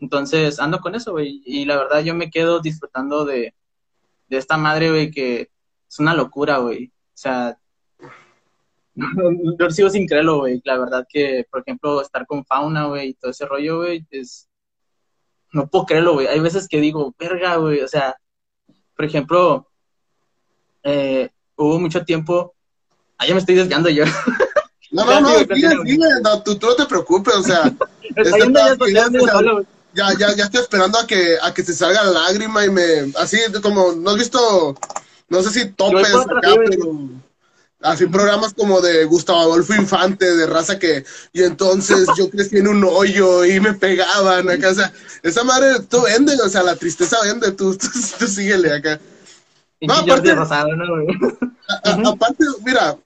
[0.00, 1.42] Entonces ando con eso, güey.
[1.44, 3.54] Y la verdad yo me quedo disfrutando de,
[4.28, 5.50] de esta madre, güey, que
[5.88, 6.88] es una locura, güey.
[6.88, 7.56] O sea,
[8.96, 10.60] yo sigo sin creerlo, güey.
[10.64, 14.48] La verdad que, por ejemplo, estar con fauna, güey, y todo ese rollo, güey, es...
[15.52, 16.26] No puedo creerlo, güey.
[16.26, 17.80] Hay veces que digo, verga, güey.
[17.80, 18.16] O sea,
[18.96, 19.68] por ejemplo,
[20.82, 22.54] eh, hubo mucho tiempo...
[23.18, 24.04] Ah, ya me estoy desviando yo.
[24.90, 27.62] No, no, no, no, tú, no te preocupes, o sea,
[29.94, 33.12] ya, ya, ya estoy esperando a que, a que se salga la lágrima y me,
[33.16, 34.74] así como, ¿no has visto,
[35.28, 36.98] no sé si topes acá, pero
[37.82, 42.68] así programas como de Gustavo Adolfo Infante, de raza que, y entonces yo crecí en
[42.68, 44.92] un hoyo y me pegaban acá, o sea,
[45.22, 49.00] esa madre, tú vende, o sea, la tristeza vende, tú, tú, síguele acá.
[49.80, 50.34] No, aparte,
[52.08, 52.96] aparte, mira,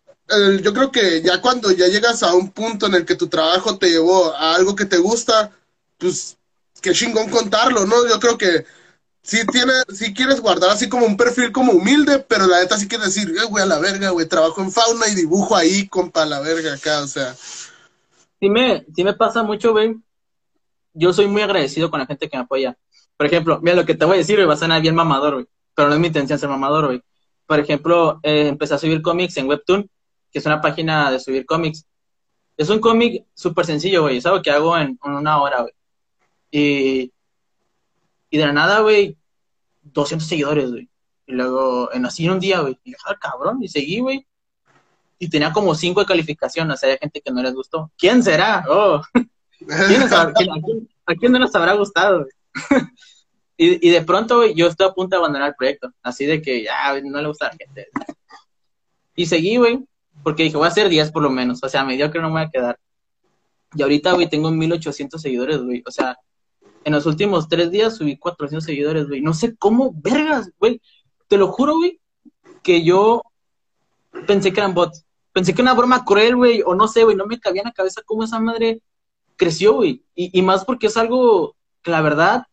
[0.63, 3.79] yo creo que ya cuando ya llegas a un punto en el que tu trabajo
[3.79, 5.51] te llevó a algo que te gusta,
[5.99, 6.37] pues
[6.83, 8.07] qué chingón contarlo, ¿no?
[8.09, 8.67] Yo creo que
[9.27, 12.87] si tienes, si quieres guardar así como un perfil como humilde, pero la neta sí
[12.87, 16.25] quieres decir, eh, güey, a la verga, güey, trabajo en fauna y dibujo ahí, compa,
[16.25, 17.35] la verga acá, o sea.
[17.35, 19.97] Sí me, sí me pasa mucho, güey.
[20.95, 22.77] Yo soy muy agradecido con la gente que me apoya.
[23.17, 25.35] Por ejemplo, mira lo que te voy a decir, güey, va a sonar bien mamador,
[25.35, 25.47] güey.
[25.75, 27.03] Pero no es mi intención ser mamador, güey.
[27.47, 29.91] Por ejemplo, eh, empecé a subir cómics en Webtoon
[30.37, 31.87] que es una página de subir cómics.
[32.59, 34.19] Es un cómic súper sencillo, güey.
[34.19, 35.73] Es algo que hago en, una hora, güey.
[36.51, 37.13] Y,
[38.37, 39.17] y de la nada, güey,
[39.83, 40.89] 200 seguidores, güey.
[41.27, 42.79] Y luego, en así un día, güey.
[42.85, 44.27] Y dije, ah, cabrón, y seguí, güey.
[45.19, 47.91] Y tenía como 5 de calificación, o sea, hay gente que no les gustó.
[47.97, 48.65] ¿Quién será?
[48.69, 49.03] Oh.
[49.59, 50.03] ¿Quién
[51.09, 52.27] ¿A, quién, no les habrá gustado?
[53.57, 55.93] y, y de pronto, güey, yo estoy a punto de abandonar el proyecto.
[56.03, 57.89] Así de que ya no le gusta a la gente.
[59.15, 59.87] Y seguí, güey
[60.23, 62.43] porque dije, voy a hacer 10 por lo menos, o sea, mediocre no me voy
[62.43, 62.79] a quedar.
[63.75, 66.19] Y ahorita, güey, tengo 1800 seguidores, güey, o sea,
[66.87, 70.81] en los últimos tres días subí 400 seguidores, güey, no sé cómo, vergas, güey,
[71.27, 72.01] te lo juro, güey,
[72.63, 73.25] que yo
[74.25, 77.17] pensé que eran bots, pensé que era una broma cruel, güey, o no sé, güey,
[77.17, 78.83] no me cabía en la cabeza cómo esa madre
[79.35, 82.45] creció, güey, y, más porque es algo que la verdad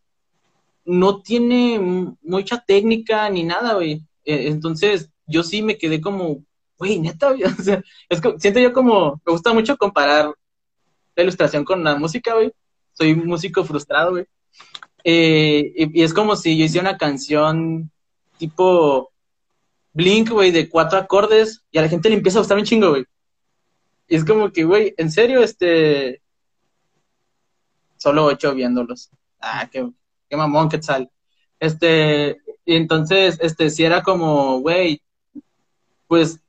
[0.83, 4.03] no tiene mucha técnica ni nada, güey.
[4.25, 6.43] E, entonces, yo sí me quedé como,
[6.79, 10.33] güey, neta, o sea, es siento yo como, me gusta mucho comparar
[11.15, 12.51] la ilustración con la música, güey.
[12.93, 14.25] Soy músico frustrado, güey.
[15.03, 17.91] Eh, y, es como si yo hiciera una canción
[18.37, 19.11] tipo
[19.93, 22.89] Blink, güey, de cuatro acordes y a la gente le empieza a gustar un chingo,
[22.89, 23.05] güey.
[24.07, 26.21] Y es como que, güey, en serio, este.
[27.97, 29.09] Solo ocho viéndolos.
[29.39, 29.89] Ah, qué,
[30.29, 31.09] qué mamón, qué tal.
[31.59, 35.01] Este, y entonces, este, si era como, güey,
[36.07, 36.39] pues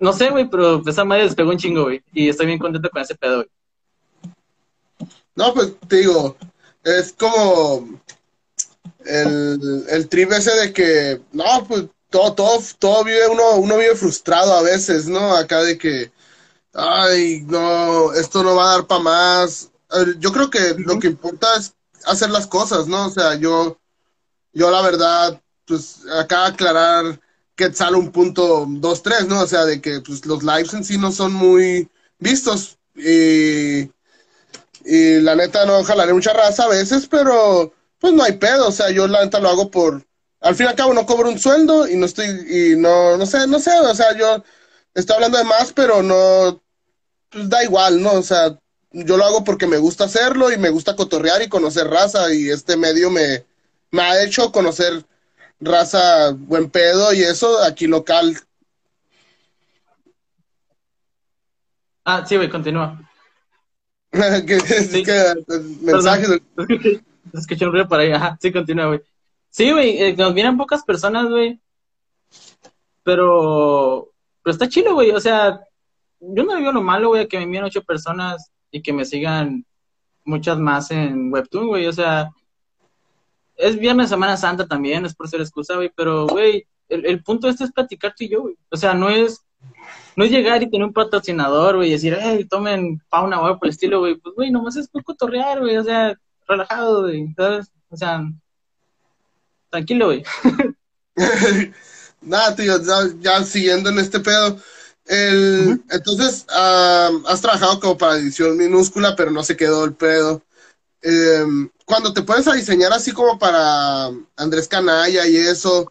[0.00, 2.02] no sé, güey, pero esa madre despegó un chingo, güey.
[2.12, 3.48] Y estoy bien contento con ese pedo, güey.
[5.36, 6.36] No, pues te digo,
[6.84, 8.00] es como
[9.04, 13.94] el, el trip ese de que, no, pues todo, todo, todo vive, uno, uno vive
[13.94, 15.34] frustrado a veces, ¿no?
[15.36, 16.12] Acá de que,
[16.74, 19.70] ay, no, esto no va a dar para más.
[20.18, 23.06] Yo creo que lo que importa es hacer las cosas, ¿no?
[23.06, 23.78] O sea, yo,
[24.52, 27.20] yo la verdad, pues acá aclarar
[27.54, 29.40] Quetzal un punto dos, tres, ¿no?
[29.42, 31.88] O sea, de que pues, los lives en sí no son muy
[32.18, 32.78] vistos.
[32.96, 33.90] Y,
[34.84, 38.68] y la neta no jalaré mucha raza a veces, pero pues no hay pedo.
[38.68, 40.06] O sea, yo la neta lo hago por.
[40.40, 42.26] Al fin y al cabo no cobro un sueldo y no estoy.
[42.26, 43.72] Y no, no sé, no sé.
[43.80, 44.42] O sea, yo
[44.94, 46.62] estoy hablando de más, pero no.
[47.30, 48.12] Pues da igual, ¿no?
[48.14, 48.58] O sea,
[48.92, 52.50] yo lo hago porque me gusta hacerlo y me gusta cotorrear y conocer raza y
[52.50, 53.44] este medio me,
[53.92, 55.04] me ha hecho conocer
[55.60, 58.36] raza buen pedo y eso aquí local.
[62.04, 63.09] Ah, sí, güey, continúa.
[64.46, 65.02] que, sí.
[65.02, 65.34] que,
[65.82, 66.40] mensajes.
[67.32, 69.00] Escuché un ruido por ahí, ajá, sí, continúa, güey.
[69.50, 71.60] Sí, güey, eh, nos vienen pocas personas, güey.
[73.04, 75.10] Pero, pero está chido, güey.
[75.10, 75.60] O sea,
[76.20, 79.64] yo no veo lo malo, güey, que me envíen ocho personas y que me sigan
[80.24, 81.86] muchas más en Webtoon, güey.
[81.86, 82.30] O sea,
[83.56, 87.48] es viernes Semana Santa también, es por ser excusa, güey, pero, güey, el, el, punto
[87.48, 88.56] este es platicar tú y yo, güey.
[88.70, 89.44] O sea, no es,
[90.16, 93.66] no es llegar y tener un patrocinador, güey, y decir, hey, tomen fauna, güey, por
[93.66, 94.16] el estilo, güey.
[94.16, 96.14] Pues, güey, nomás es por cotorrear, güey, o sea,
[96.46, 97.70] relajado, güey, ¿sabes?
[97.88, 98.22] O sea,
[99.70, 100.24] tranquilo, güey.
[102.20, 102.74] Nada, tío,
[103.20, 104.58] ya, siguiendo en este pedo.
[105.06, 110.42] El, Entonces, uh, has trabajado como para edición minúscula, pero no se quedó el pedo.
[111.02, 111.44] Eh,
[111.86, 115.90] cuando te pones a diseñar así como para Andrés Canalla y eso,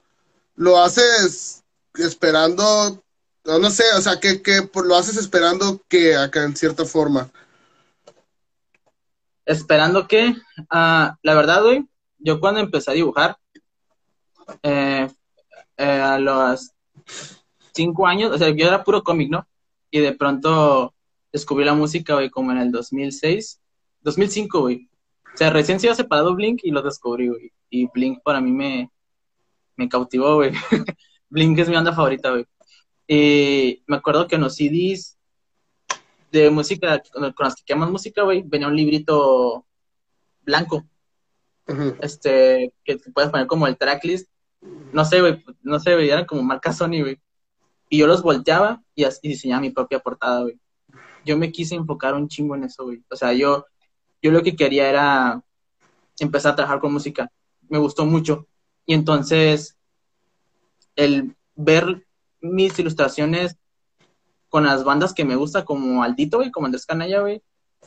[0.56, 1.64] lo haces
[1.96, 3.04] esperando
[3.58, 7.32] No, sé, o sea, que, que lo haces esperando que acá en cierta forma.
[9.46, 10.36] Esperando que,
[10.70, 11.84] ah, la verdad, güey,
[12.20, 13.38] yo cuando empecé a dibujar,
[14.62, 15.10] eh,
[15.78, 16.72] eh, a los
[17.74, 19.48] cinco años, o sea, yo era puro cómic, ¿no?
[19.90, 20.94] Y de pronto
[21.32, 23.60] descubrí la música, güey, como en el 2006,
[24.02, 24.90] 2005, güey.
[25.34, 27.52] O sea, recién se había separado Blink y lo descubrí, güey.
[27.70, 28.92] Y Blink para mí me,
[29.76, 30.52] me cautivó, güey.
[31.30, 32.46] Blink es mi banda favorita, güey.
[33.12, 35.18] Y me acuerdo que en los CDs
[36.32, 39.66] de música, con las que quemas música, güey, venía un librito
[40.44, 40.86] blanco,
[42.02, 44.30] este, que te puedes poner como el tracklist.
[44.94, 47.20] No sé, güey, no sé, güey, eran como marca Sony, güey.
[47.90, 50.60] Y yo los volteaba y, y diseñaba mi propia portada, güey.
[51.26, 53.04] Yo me quise enfocar un chingo en eso, güey.
[53.10, 53.66] O sea, yo,
[54.22, 55.44] yo lo que quería era
[56.20, 57.32] empezar a trabajar con música.
[57.70, 58.46] Me gustó mucho.
[58.86, 59.80] Y entonces,
[60.96, 62.06] el ver
[62.42, 63.58] mis ilustraciones
[64.50, 67.42] con las bandas que me gusta, como Altito, güey, como Andrés Canalla, güey,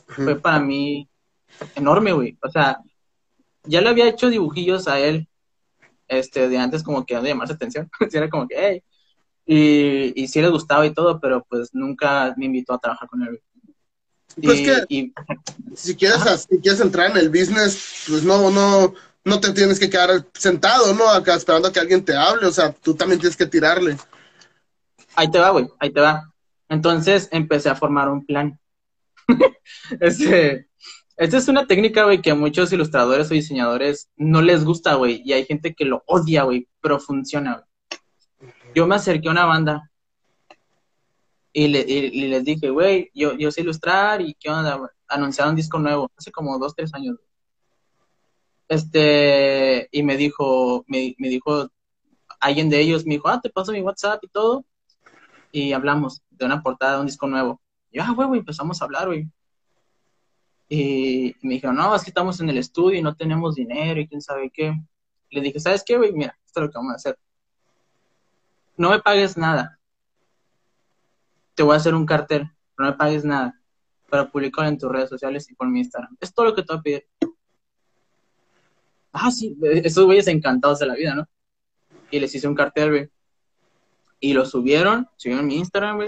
[0.07, 1.09] fue para mí
[1.75, 2.37] enorme, güey.
[2.41, 2.79] O sea,
[3.65, 5.27] ya le había hecho dibujillos a él,
[6.07, 7.89] este, de antes como que de llamarse atención.
[8.11, 8.83] Era como que, hey.
[9.45, 13.23] Y, y sí le gustaba y todo, pero pues nunca me invitó a trabajar con
[13.23, 13.41] él.
[14.41, 15.13] Pues y, que y-
[15.75, 18.93] si quieres, si quieres entrar en el business, pues no, no,
[19.25, 21.09] no te tienes que quedar sentado, ¿no?
[21.09, 23.97] Acá esperando a que alguien te hable, o sea, tú también tienes que tirarle.
[25.15, 26.33] Ahí te va, güey, ahí te va.
[26.69, 28.59] Entonces empecé a formar un plan.
[29.99, 30.67] este,
[31.17, 35.21] esta es una técnica, güey, que a muchos ilustradores o diseñadores no les gusta, güey,
[35.23, 38.51] y hay gente que lo odia, güey, pero funciona, güey.
[38.75, 39.91] Yo me acerqué a una banda
[41.53, 44.89] y, le, y, y les dije, güey, yo, sé ilustrar y qué onda, güey?
[45.07, 47.17] Anunciaron un disco nuevo, hace como dos, tres años.
[47.17, 47.27] güey.
[48.69, 51.69] Este, y me dijo, me, me dijo,
[52.39, 54.65] alguien de ellos me dijo, ah, te paso mi WhatsApp y todo
[55.53, 57.61] y hablamos de una portada de un disco nuevo.
[57.91, 59.29] Y yo, ah, güey, empezamos a hablar, güey.
[60.67, 64.07] Y me dijeron, no, es que estamos en el estudio y no tenemos dinero y
[64.07, 64.73] quién sabe qué.
[65.29, 66.11] Le dije, ¿sabes qué, güey?
[66.11, 67.19] Mira, esto es lo que vamos a hacer.
[68.77, 69.79] No me pagues nada.
[71.53, 73.61] Te voy a hacer un cartel, no me pagues nada.
[74.09, 76.17] Pero publicarlo en tus redes sociales y por mi Instagram.
[76.19, 77.07] Es todo lo que te voy a pedir.
[79.11, 81.27] Ah, sí, esos güeyes encantados de la vida, ¿no?
[82.09, 83.12] Y les hice un cartel, güey
[84.23, 86.07] y lo subieron, subieron mi Instagram, güey.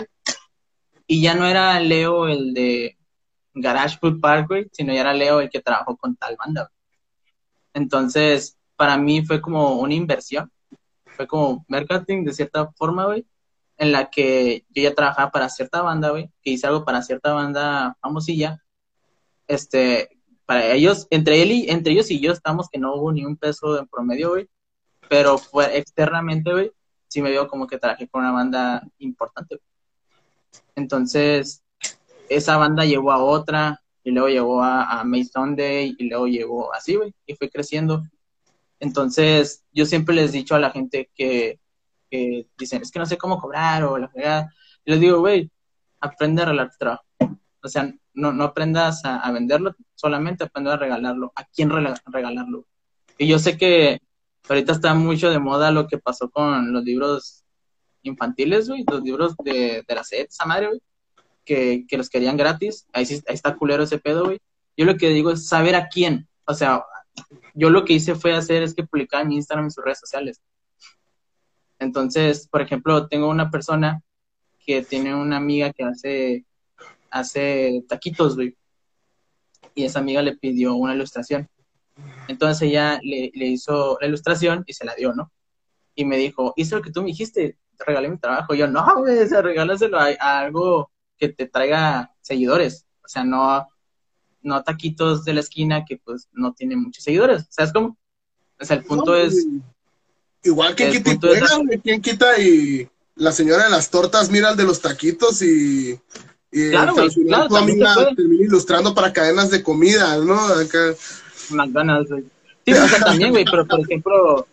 [1.05, 2.97] Y ya no era Leo el de
[3.53, 6.61] Garage Food Park, güey, sino ya era Leo el que trabajó con tal banda.
[6.61, 6.95] güey.
[7.73, 10.49] Entonces, para mí fue como una inversión,
[11.07, 13.25] fue como marketing de cierta forma, güey,
[13.75, 17.33] en la que yo ya trabajaba para cierta banda, güey, que hice algo para cierta
[17.33, 18.63] banda famosilla.
[19.45, 20.07] Este,
[20.45, 23.35] para ellos, entre él y entre ellos y yo estamos que no hubo ni un
[23.35, 24.47] peso en promedio, güey,
[25.09, 26.71] pero fue externamente, güey,
[27.15, 29.61] sí me veo como que trabajé con una banda importante.
[30.75, 31.63] Entonces,
[32.27, 36.95] esa banda llevó a otra, y luego llegó a, a Sunday, y luego llegó así,
[36.95, 38.03] güey, y fue creciendo.
[38.81, 41.61] Entonces, yo siempre les he dicho a la gente que,
[42.11, 44.53] que dicen, es que no sé cómo cobrar, o la fregada.
[44.83, 45.49] Y les digo, güey,
[46.01, 47.05] aprende a regalar tu trabajo.
[47.63, 51.31] O sea, no, no aprendas a, a venderlo, solamente aprende a regalarlo.
[51.33, 52.67] ¿A quién regalarlo?
[53.17, 54.01] Y yo sé que
[54.47, 57.43] ahorita está mucho de moda lo que pasó con los libros
[58.03, 60.81] infantiles, güey, los libros de, de la SED, esa madre, güey,
[61.43, 62.87] que, que los querían gratis.
[62.93, 64.39] Ahí, sí, ahí está culero ese pedo, güey.
[64.77, 66.27] Yo lo que digo es saber a quién.
[66.45, 66.83] O sea,
[67.53, 70.41] yo lo que hice fue hacer es que publicaba en Instagram y sus redes sociales.
[71.79, 74.01] Entonces, por ejemplo, tengo una persona
[74.65, 76.45] que tiene una amiga que hace,
[77.09, 78.57] hace taquitos, güey.
[79.73, 81.49] Y esa amiga le pidió una ilustración.
[82.27, 85.31] Entonces ella le, le hizo la ilustración y se la dio, ¿no?
[85.95, 88.53] Y me dijo, hice lo que tú me dijiste, te regalé mi trabajo.
[88.53, 92.85] Y yo, no, güey, o sea, regálaselo a, a algo que te traiga seguidores.
[93.03, 93.67] O sea, no,
[94.41, 97.45] no taquitos de la esquina que pues no tienen muchos seguidores.
[97.49, 97.97] ¿Sabes cómo?
[98.59, 99.45] O sea, el punto No, es,
[100.43, 104.57] Igual que quita y es- ¿quién quita y la señora de las tortas mira el
[104.57, 105.99] de los taquitos y,
[106.51, 110.39] y Claro, al güey, claro, termina ilustrando para cadenas de comida, ¿no?
[110.39, 110.93] Acá.
[111.51, 112.25] McDonald's, güey.
[112.65, 114.47] Sí, o sea, también, güey, pero por ejemplo,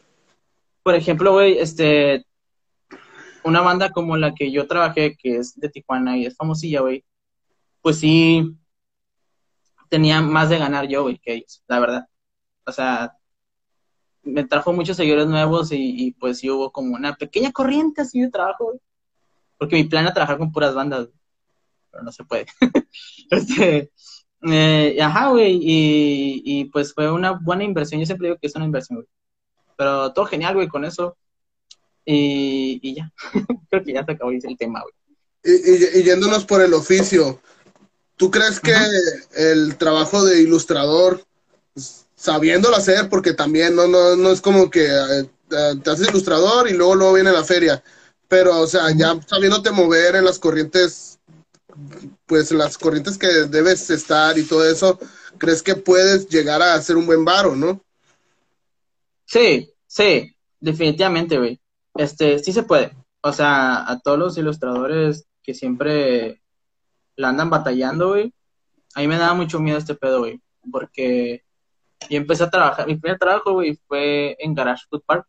[0.83, 2.27] por ejemplo, güey, este,
[3.45, 7.05] una banda como la que yo trabajé, que es de Tijuana y es famosilla, güey,
[7.81, 8.57] pues sí,
[9.89, 12.07] tenía más de ganar yo, güey, que ellos, la verdad.
[12.65, 13.17] O sea,
[14.23, 18.31] me trajo muchos seguidores nuevos y, pues sí hubo como una pequeña corriente así de
[18.31, 18.79] trabajo, güey.
[19.59, 21.19] Porque mi plan era trabajar con puras bandas, güey,
[21.91, 22.47] pero no se puede.
[23.31, 23.91] este,
[24.43, 28.01] eh, ajá, güey, y, y pues fue una buena inversión.
[28.01, 29.09] Yo siempre digo que es una inversión, güey.
[29.77, 31.17] Pero todo genial, güey, con eso.
[32.05, 33.13] Y, y ya,
[33.71, 34.95] creo que ya se acabó el tema, güey.
[35.45, 37.41] Y, y, yéndonos por el oficio,
[38.17, 38.75] ¿tú crees que
[39.35, 41.25] el trabajo de ilustrador,
[42.15, 45.29] sabiéndolo hacer, porque también no, no, no es como que eh,
[45.83, 47.83] te haces ilustrador y luego, luego viene la feria,
[48.29, 51.12] pero, o sea, ya sabiéndote mover en las corrientes,
[52.27, 54.99] pues las corrientes que debes estar y todo eso,
[55.39, 57.81] ¿crees que puedes llegar a hacer un buen varo, no?
[59.25, 61.61] Sí, sí, definitivamente, güey.
[61.95, 62.93] Este, sí se puede.
[63.23, 66.43] O sea, a todos los ilustradores que siempre
[67.17, 68.33] la andan batallando, güey,
[68.95, 71.45] a mí me daba mucho miedo este pedo, güey, porque
[72.11, 75.27] yo empecé a trabajar, mi primer trabajo, güey, fue en Garage Food Park,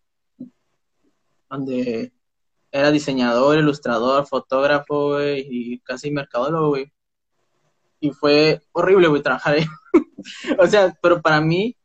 [1.50, 2.12] donde
[2.74, 6.92] era diseñador, ilustrador, fotógrafo, güey, y casi mercadólogo, güey.
[8.00, 9.66] Y fue horrible, güey, trabajar ahí.
[10.60, 11.78] o sea, pero para mí,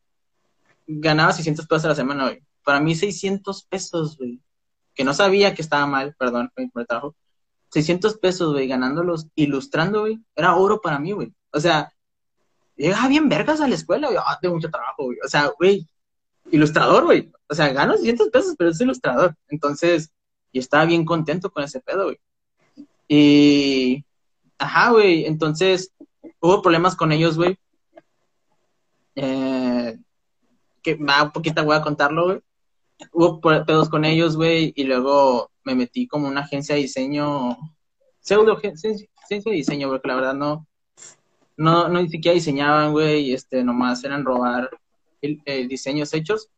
[0.87, 2.43] ganaba 600 pesos a la semana, güey.
[2.65, 4.41] Para mí, 600 pesos, güey.
[4.95, 7.15] Que no sabía que estaba mal, perdón, mi primer trabajo.
[7.71, 10.19] 600 pesos, güey, ganándolos, ilustrando, güey.
[10.35, 11.35] Era oro para mí, güey.
[11.53, 11.93] O sea,
[12.77, 14.19] llegaba bien vergas a la escuela, güey.
[14.19, 15.19] Ah, mucho trabajo, güey.
[15.23, 15.87] O sea, güey,
[16.51, 17.31] ilustrador, güey.
[17.47, 19.37] O sea, gano 600 pesos, pero es ilustrador.
[19.49, 20.15] Entonces,
[20.53, 22.19] y estaba bien contento con ese pedo, güey.
[23.09, 24.05] Y,
[24.59, 25.93] ajá, güey, entonces
[26.41, 27.57] hubo problemas con ellos, güey.
[29.15, 29.99] Eh,
[30.83, 32.41] que más un poquito voy a contarlo, güey.
[33.13, 37.57] Hubo pedos con ellos, güey, y luego me metí como una agencia de diseño,
[38.21, 40.67] pseudo agencia de diseño, porque la verdad no,
[41.57, 44.71] no, no ni siquiera diseñaban, güey, este, nomás eran robar
[45.21, 46.49] diseños hechos.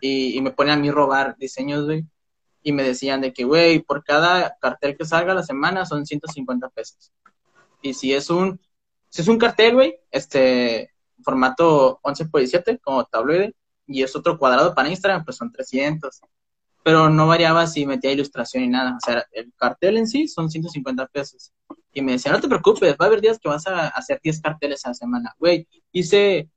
[0.00, 2.04] Y, y, me ponían a mí robar diseños, güey.
[2.62, 6.06] Y me decían de que, güey, por cada cartel que salga a la semana son
[6.06, 7.12] 150 pesos.
[7.82, 8.60] Y si es un,
[9.10, 10.90] si es un cartel, güey, este,
[11.22, 13.54] formato 11 por 17, como tabloide,
[13.86, 16.20] y es otro cuadrado para Instagram, pues son 300.
[16.82, 18.96] Pero no variaba si metía ilustración y nada.
[18.96, 21.52] O sea, el cartel en sí son 150 pesos.
[21.92, 24.40] Y me decía, no te preocupes, va a haber días que vas a hacer 10
[24.40, 25.34] carteles a la semana.
[25.38, 26.50] Güey, hice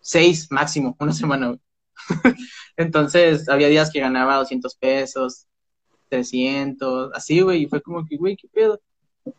[0.00, 1.60] 6 máximo, una semana, güey.
[2.76, 5.46] Entonces, había días que ganaba 200 pesos,
[6.08, 8.80] 300, así, güey, y fue como que, güey, qué pedo.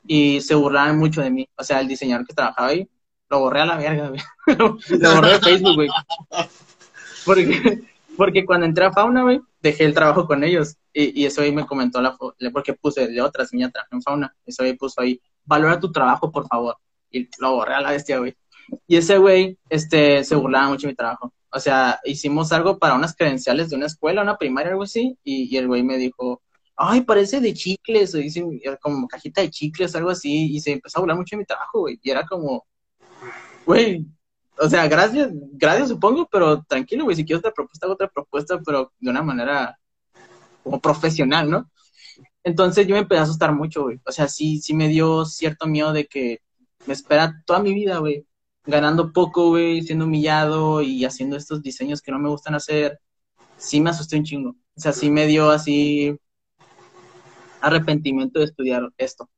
[0.05, 1.47] Y se burlaban mucho de mí.
[1.55, 2.89] O sea, el diseñador que trabajaba ahí,
[3.29, 4.21] lo borré a la verga, güey.
[4.57, 5.89] lo borré de Facebook, güey.
[7.25, 7.83] Porque,
[8.15, 10.75] porque cuando entré a Fauna, güey, dejé el trabajo con ellos.
[10.93, 12.17] Y, y eso ahí me comentó la
[12.51, 14.35] porque puse de otras niñas trabajé en Fauna.
[14.45, 16.77] Eso ahí puso ahí, valora tu trabajo, por favor.
[17.11, 18.35] Y lo borré a la bestia, güey.
[18.87, 21.33] Y ese güey, este, se burlaba mucho de mi trabajo.
[21.57, 25.57] O sea, hicimos algo para unas credenciales de una escuela, una primaria, algo así, y,
[25.57, 26.43] el güey me dijo,
[26.75, 28.19] ay, parece de chicles, o
[28.79, 31.79] como cajita de chicles, algo así, y se empezó a burlar mucho de mi trabajo,
[31.79, 32.63] güey, y era como,
[33.65, 34.05] güey,
[34.59, 38.93] o sea, gracias, gracias supongo, pero tranquilo, güey, si quieres otra propuesta, otra propuesta, pero
[38.99, 39.79] de una manera
[40.63, 41.71] como profesional, ¿no?
[42.43, 45.65] Entonces yo me empecé a asustar mucho, güey, o sea, sí, sí me dio cierto
[45.65, 46.41] miedo de que
[46.85, 48.26] me espera toda mi vida, güey,
[48.67, 52.99] ganando poco, güey, siendo humillado y haciendo estos diseños que no me gustan hacer,
[53.57, 54.49] sí me asusté un chingo.
[54.75, 56.15] O sea, sí me dio así
[57.61, 59.29] arrepentimiento de estudiar esto.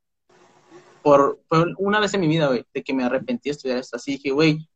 [1.02, 1.40] Por,
[1.78, 3.96] una vez en mi vida, güey, de que me arrepentí de estudiar esto.
[3.96, 4.68] Así dije, güey,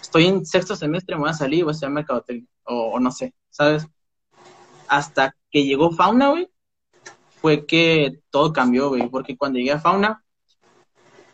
[0.00, 3.10] estoy en sexto semestre, me voy a salir, voy a estudiar mercadotecnia, o, o no
[3.10, 3.86] sé, ¿sabes?
[4.88, 6.48] Hasta que llegó Fauna, güey,
[7.40, 10.24] fue que todo cambió, güey, porque cuando llegué a Fauna,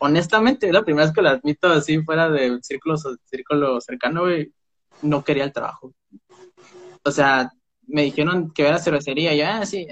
[0.03, 4.53] honestamente, la primera vez que lo admito así fuera del círculo, círculo cercano, güey,
[5.03, 5.93] no quería el trabajo.
[7.05, 7.53] O sea,
[7.87, 9.87] me dijeron que era cervecería, y ya, ah, sí,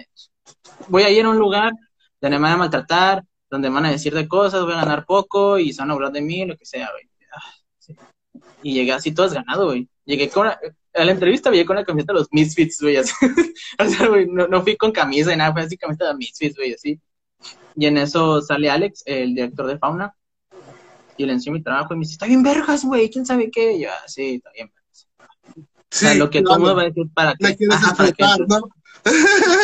[0.89, 1.73] voy a ir a un lugar
[2.21, 5.07] donde me van a maltratar, donde me van a decir de cosas, voy a ganar
[5.07, 7.09] poco y se van a hablar de mí, lo que sea, güey.
[7.33, 7.97] Ah,
[8.63, 9.89] y llegué así todo desganado, güey.
[10.05, 10.59] Llegué con a
[10.93, 14.63] la entrevista llegué con la camiseta de los Misfits, güey, o sea, güey, no, no,
[14.63, 17.01] fui con camisa y nada, fue así camiseta de Misfits, güey, así.
[17.77, 20.15] Y en eso sale Alex, el director de Fauna,
[21.17, 23.75] y le enseño mi trabajo y me dice, está bien vergas, güey, quién sabe qué.
[23.75, 25.09] Y yo, ah, sí, está bien vergas.
[25.57, 27.67] o sea, lo que todo mundo va a decir para que...
[27.71, 28.69] Ajá, para que ¿no?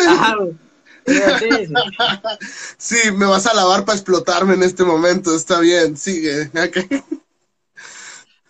[0.08, 0.36] Ajá,
[2.78, 6.50] Sí, me vas a lavar para explotarme en este momento, está bien, sigue.
[6.50, 7.02] Okay.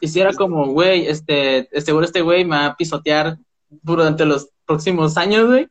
[0.00, 5.46] Hiciera como, güey, este, seguro este güey me va a pisotear durante los próximos años,
[5.46, 5.68] güey.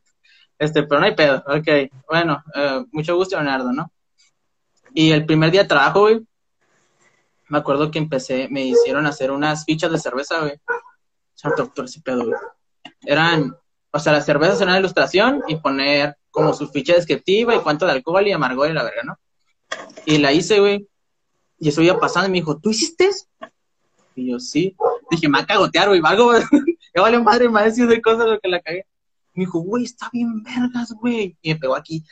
[0.58, 1.68] Este, pero no hay pedo, ok.
[2.08, 3.92] Bueno, eh, mucho gusto, Leonardo, ¿no?
[4.94, 6.26] Y el primer día de trabajo, güey,
[7.48, 10.58] me acuerdo que empecé, me hicieron hacer unas fichas de cerveza, güey.
[11.56, 12.38] Doctor, ese pedo, güey.
[13.02, 13.54] Eran,
[13.90, 17.86] o sea, las cervezas eran una ilustración y poner como su ficha descriptiva y cuánto
[17.86, 19.18] de alcohol y amargor y la verga, ¿no?
[20.06, 20.88] Y la hice, güey.
[21.58, 23.26] Y eso iba pasando y me dijo, ¿tú hiciste eso?
[24.14, 24.74] Y yo, sí.
[25.10, 26.40] Dije, me va a cagotear, güey, algo, ya
[27.02, 28.86] vale madre, me va a de cosas lo que la cagué.
[29.36, 31.36] Me dijo, güey, está bien vergas, güey.
[31.42, 32.02] Y me pegó aquí,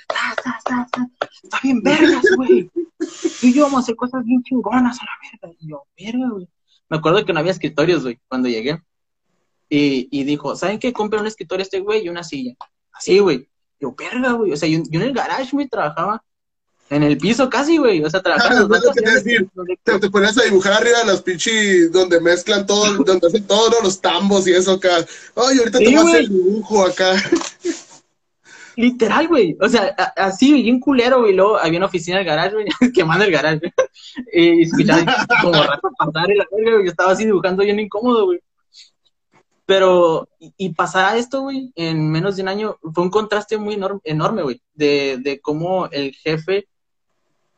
[1.43, 2.70] está bien vergas, güey.
[3.43, 5.11] Y yo vamos a hacer cosas bien chingonas a la
[5.41, 5.57] verga.
[5.59, 6.49] Y yo, verga, güey.
[6.89, 8.81] Me acuerdo que no había escritorios, güey, cuando llegué.
[9.68, 10.93] Y, y dijo, ¿saben qué?
[10.93, 12.55] Compré un escritorio este güey y una silla.
[12.93, 13.49] Así, güey.
[13.81, 14.53] Yo, verga, güey.
[14.53, 16.22] O sea, yo, yo en el garage, güey, trabajaba
[16.91, 18.03] en el piso casi, güey.
[18.05, 18.68] O sea, trabajando.
[19.85, 23.82] te, te, pones a dibujar arriba de las pinches donde mezclan todo, donde hacen todos
[23.82, 24.97] los tambos y eso acá.
[25.35, 27.14] Ay, ahorita te vas el dibujo acá.
[28.76, 29.57] Literal, güey.
[29.61, 31.35] O sea, así, bien culero, güey.
[31.35, 33.72] Luego había una oficina del garage, güey, quemando el garage, güey.
[34.32, 36.85] Y escuchaba como rato pasar y la verga, güey.
[36.85, 38.41] Yo estaba así dibujando bien incómodo, güey.
[39.66, 43.80] Pero, y, pasar a esto, güey, en menos de un año, fue un contraste muy
[44.05, 46.68] enorme, güey, de, de cómo el jefe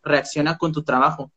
[0.06, 1.30] reacciona con tu trabajo.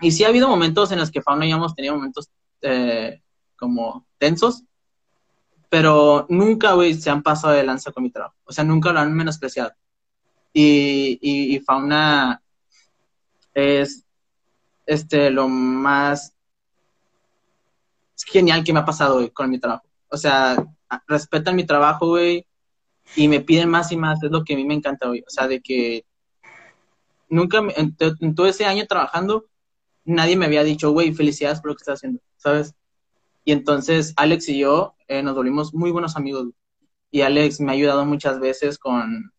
[0.00, 2.28] Y sí ha habido momentos en los que Fauna y yo hemos tenido momentos
[2.62, 3.22] eh,
[3.56, 4.64] como tensos,
[5.68, 8.36] pero nunca, güey, se han pasado de lanza con mi trabajo.
[8.44, 9.72] O sea, nunca lo han menospreciado.
[10.52, 12.40] Y, y, Fauna
[13.52, 14.04] es
[14.86, 16.32] este lo más
[18.26, 19.84] genial que me ha pasado con mi trabajo.
[20.08, 20.56] O sea,
[21.08, 22.46] respetan mi trabajo, güey,
[23.16, 24.22] y me piden más y más.
[24.22, 25.24] Es lo que a mí me encanta, güey.
[25.26, 26.04] O sea, de que
[27.34, 29.46] nunca, en, todo ese año trabajando,
[30.04, 32.74] nadie me había dicho, güey, felicidades por lo que estás haciendo, ¿sabes?
[33.44, 36.48] Y entonces Alex y yo eh, nos volvimos muy buenos amigos.
[37.10, 39.32] Y Alex me ha ayudado muchas veces con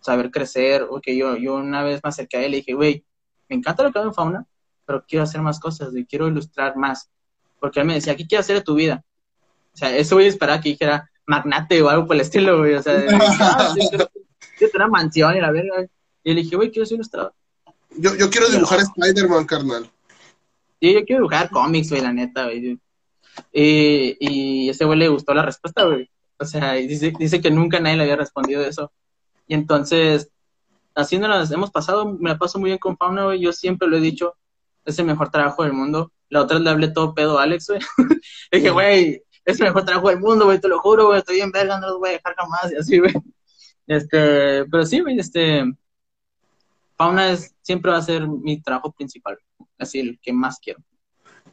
[0.00, 0.86] saber crecer.
[1.02, 3.04] que yo, yo una vez me acerqué a él y dije, güey,
[3.48, 4.46] me encanta lo que hago en fauna,
[4.84, 7.10] pero quiero hacer más cosas y quiero ilustrar más.
[7.60, 9.04] Porque él me decía, ¿qué quieres hacer de tu vida?
[9.72, 12.74] O sea, eso voy a esperar que dijera magnate o algo por el estilo, güey.
[12.74, 13.02] O sea,
[13.40, 13.74] ah,
[14.74, 15.86] una mansión y la verga.
[16.24, 17.34] Y le dije, güey, quiero ser ilustrador.
[17.96, 19.90] Yo, yo quiero dibujar Spider-Man, carnal.
[20.80, 22.80] Sí, yo quiero dibujar cómics, güey, la neta, güey.
[23.52, 26.10] Y, y ese güey le gustó la respuesta, güey.
[26.38, 28.90] O sea, dice, dice que nunca nadie le había respondido eso.
[29.46, 30.30] Y entonces,
[30.94, 33.40] haciéndolas, hemos pasado, me la paso muy bien con Fauna, güey.
[33.40, 34.34] Yo siempre lo he dicho,
[34.84, 36.12] es el mejor trabajo del mundo.
[36.30, 37.80] La otra le hablé todo pedo a Alex, güey.
[38.50, 41.36] le dije, güey, es el mejor trabajo del mundo, güey, te lo juro, güey, estoy
[41.36, 43.12] bien verga, no los voy a dejar jamás, y así, güey.
[43.86, 45.64] Este, pero sí, güey, este,
[46.96, 49.38] Fauna es, siempre va a ser mi trabajo principal,
[49.78, 50.80] así el que más quiero.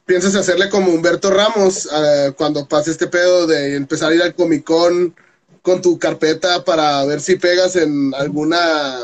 [0.05, 4.35] ¿Piensas hacerle como Humberto Ramos uh, cuando pase este pedo de empezar a ir al
[4.35, 5.15] Comic Con
[5.61, 8.97] con tu carpeta para ver si pegas en alguna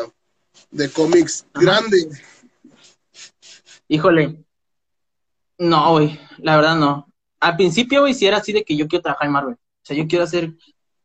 [0.71, 2.09] de cómics grande?
[3.87, 4.43] Híjole,
[5.57, 7.07] no, güey, la verdad no.
[7.39, 9.53] Al principio, güey, si era así de que yo quiero trabajar en Marvel.
[9.55, 10.53] O sea, yo quiero hacer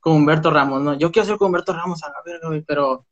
[0.00, 0.94] con Humberto Ramos, ¿no?
[0.94, 3.06] Yo quiero hacer con Humberto Ramos a la verga, güey, pero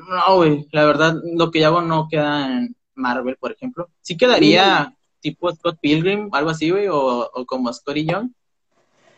[0.00, 3.88] no, güey, la verdad, lo que yo hago no queda en Marvel, por ejemplo.
[4.00, 8.30] Sí quedaría tipo Scott Pilgrim, algo así, güey, o, como Scotty Young,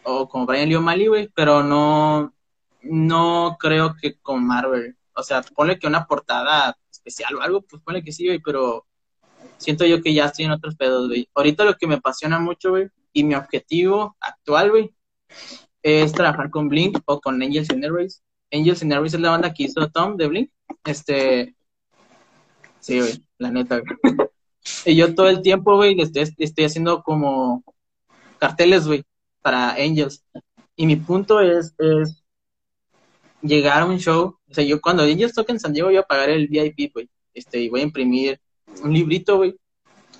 [0.02, 2.34] o como Brian Lee O'Malley, güey, pero no,
[2.82, 4.96] no creo que con Marvel.
[5.14, 8.84] O sea, ponle que una portada especial o algo, pues ponle que sí, güey, pero
[9.58, 11.28] siento yo que ya estoy en otros pedos, güey.
[11.34, 14.94] Ahorita lo que me apasiona mucho, güey, y mi objetivo actual, güey,
[15.82, 18.22] es trabajar con Blink o con Angels in Airways.
[18.52, 20.50] Angels in Airways es la banda que hizo Tom de Blink,
[20.84, 21.54] este,
[22.80, 24.28] sí, güey, la neta, güey.
[24.84, 27.64] y yo todo el tiempo, güey, estoy, estoy haciendo como
[28.38, 29.04] carteles, güey,
[29.42, 30.24] para Angels.
[30.76, 32.22] Y mi punto es, es
[33.42, 36.02] llegar a un show, o sea, yo cuando Angels toque en San Diego voy a
[36.02, 38.40] pagar el VIP, güey, este, y voy a imprimir
[38.82, 39.54] un librito, güey,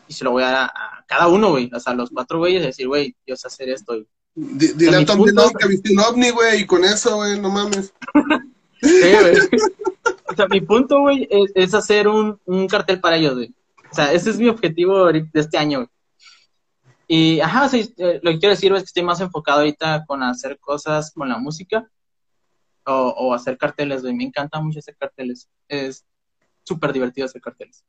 [0.07, 2.63] y se lo voy a dar a, cada uno, güey, o sea, los cuatro güeyes,
[2.63, 4.07] decir, güey, yo sé hacer esto, güey.
[4.37, 5.25] Dile a Tom
[5.59, 7.93] que viste un ovni, güey, y con eso, güey, no mames.
[8.83, 9.37] sí, güey.
[10.27, 13.55] O sea, mi punto, güey, es, hacer un, cartel para ellos, güey.
[13.91, 15.89] O sea, ese es mi objetivo de este año, güey.
[17.07, 20.59] Y, ajá, eh, lo que quiero decir es que estoy más enfocado ahorita con hacer
[20.59, 21.89] cosas con la música
[22.87, 24.15] o, hacer carteles, güey.
[24.15, 25.49] Me encanta mucho hacer carteles.
[25.69, 26.05] Es
[26.63, 27.85] súper divertido hacer carteles.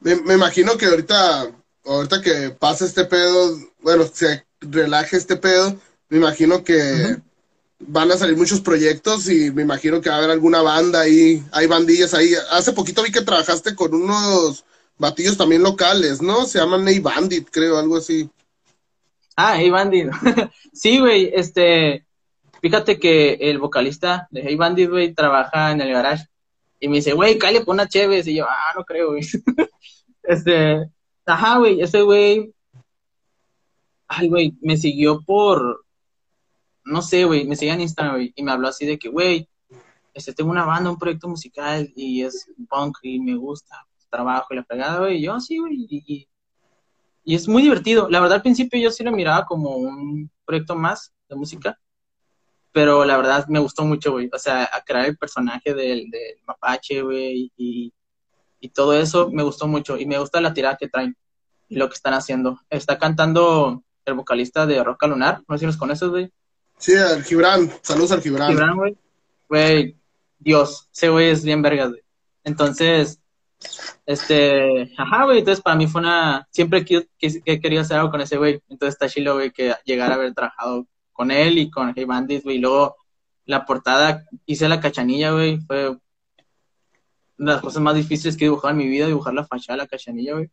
[0.00, 1.52] Me, me, imagino que ahorita,
[1.84, 5.76] ahorita que pasa este pedo, bueno, se relaje este pedo,
[6.08, 7.16] me imagino que
[7.78, 11.42] van a salir muchos proyectos y me imagino que va a haber alguna banda ahí,
[11.52, 12.32] hay bandillas ahí.
[12.50, 14.64] Hace poquito vi que trabajaste con unos
[14.98, 16.46] batillos también locales, ¿no?
[16.46, 18.28] Se llaman Hey Bandit, creo, algo así.
[19.36, 20.10] Ah, Hey Bandit.
[20.72, 22.06] sí, güey, este,
[22.60, 26.26] fíjate que el vocalista de Hey Bandit, güey, trabaja en el garage.
[26.80, 28.26] Y me dice, güey, cállate, pon una Chévez.
[28.26, 29.22] Y yo, ah, no creo, güey.
[30.22, 30.86] este,
[31.26, 32.52] ajá, güey, ese güey,
[34.08, 35.83] ay, güey, me siguió por,
[36.84, 39.48] no sé, güey, me seguía en Instagram, güey, y me habló así de que, güey,
[40.12, 44.56] este, tengo una banda, un proyecto musical, y es punk, y me gusta, trabajo y
[44.56, 46.28] la fregada, güey, yo, sí, güey, y,
[47.24, 48.08] y, es muy divertido.
[48.10, 51.78] La verdad, al principio yo sí lo miraba como un proyecto más de música,
[52.70, 54.28] pero la verdad me gustó mucho, güey.
[54.32, 57.94] O sea, a crear el personaje del, del mapache, güey, y,
[58.60, 59.96] y todo eso me gustó mucho.
[59.98, 61.16] Y me gusta la tirada que traen
[61.68, 62.58] y lo que están haciendo.
[62.68, 66.32] Está cantando el vocalista de Roca Lunar, no sé si los conoces, güey.
[66.78, 68.50] Sí, el Gibran, saludos al Gibran.
[68.50, 68.96] Gibran, güey.
[69.48, 69.96] Güey,
[70.38, 72.02] Dios, ese güey es bien vergas, güey.
[72.44, 73.20] Entonces,
[74.06, 78.20] este, ajá, güey, entonces para mí fue una, siempre que, he querido hacer algo con
[78.20, 82.04] ese güey, entonces está güey, que llegar a haber trabajado con él y con Hey
[82.04, 82.96] Bandit, güey, y luego
[83.46, 85.96] la portada, hice la cachanilla, güey, fue
[87.38, 89.76] una de las cosas más difíciles que he dibujado en mi vida, dibujar la fachada
[89.76, 90.50] de la cachanilla, güey.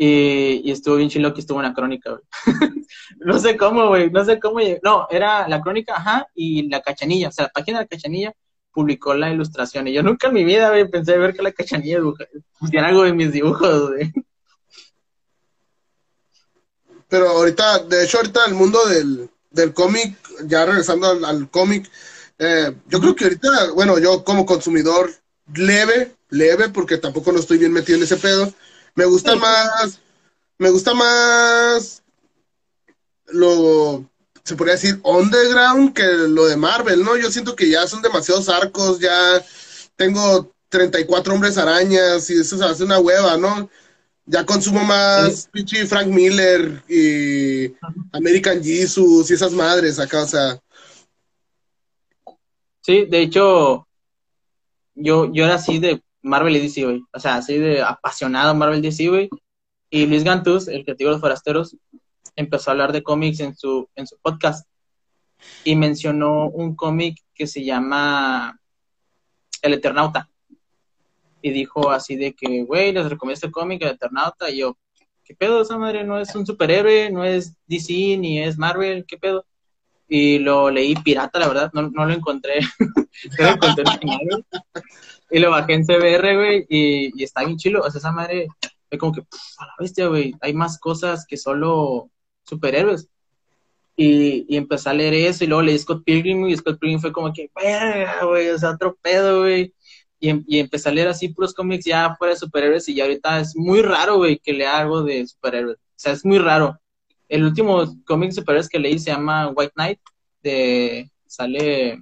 [0.00, 2.20] Y, estuvo bien chilo que estuvo en la crónica,
[3.18, 4.60] no sé cómo, güey, no sé cómo.
[4.82, 8.32] No, era la crónica, ajá, y la cachanilla, o sea, la página de la cachanilla
[8.70, 9.88] publicó la ilustración.
[9.88, 11.98] Y yo nunca en mi vida, pensé ver que la cachanilla
[12.60, 14.12] pusiera algo de mis dibujos, güey.
[17.08, 21.90] Pero ahorita, de hecho, ahorita el mundo del, del cómic, ya regresando al, cómic,
[22.38, 25.10] eh, yo creo que ahorita, bueno, yo como consumidor
[25.54, 28.52] leve, leve, porque tampoco no estoy bien metido en ese pedo,
[28.98, 30.00] me gusta más,
[30.58, 32.02] me gusta más
[33.26, 34.04] lo,
[34.42, 37.16] se podría decir, underground que lo de Marvel, ¿no?
[37.16, 39.40] Yo siento que ya son demasiados arcos, ya
[39.94, 43.70] tengo 34 hombres arañas y eso se hace una hueva, ¿no?
[44.26, 47.72] Ya consumo más pinche Frank Miller y
[48.10, 50.60] American Jesus y esas madres acá, o sea.
[52.80, 53.86] Sí, de hecho,
[54.96, 57.02] yo, yo era así de Marvel y DC, güey.
[57.12, 59.28] O sea, así de apasionado Marvel DC, güey.
[59.90, 61.76] Y Luis Gantus, el creativo de los forasteros,
[62.36, 64.68] empezó a hablar de cómics en su, en su podcast.
[65.64, 68.60] Y mencionó un cómic que se llama
[69.62, 70.28] El Eternauta.
[71.40, 74.50] Y dijo así de que, güey, les recomiendo este cómic, El Eternauta.
[74.50, 74.76] Y yo,
[75.24, 76.04] ¿qué pedo esa madre?
[76.04, 79.46] No es un superhéroe, no es DC, ni es Marvel, ¿qué pedo?
[80.08, 82.60] Y lo leí pirata, la verdad, no, no lo encontré.
[83.38, 84.44] lo encontré en
[85.30, 87.82] y lo bajé en CBR, güey, y, está bien chilo.
[87.82, 88.48] O sea, esa madre,
[88.90, 92.10] es como que, a la bestia, güey, hay más cosas que solo
[92.44, 93.08] superhéroes.
[93.96, 97.12] Y, y empecé a leer eso, y luego leí Scott Pilgrim, y Scott Pilgrim fue
[97.12, 97.50] como que,
[98.22, 99.74] güey, o sea, otro pedo, güey.
[100.20, 103.40] Y, y, empecé a leer así puros cómics ya fuera de superhéroes, y ya ahorita
[103.40, 105.76] es muy raro, güey, que lea algo de superhéroes.
[105.78, 106.78] O sea, es muy raro.
[107.28, 110.00] El último cómic de superhéroes que leí se llama White Knight,
[110.42, 112.00] de, sale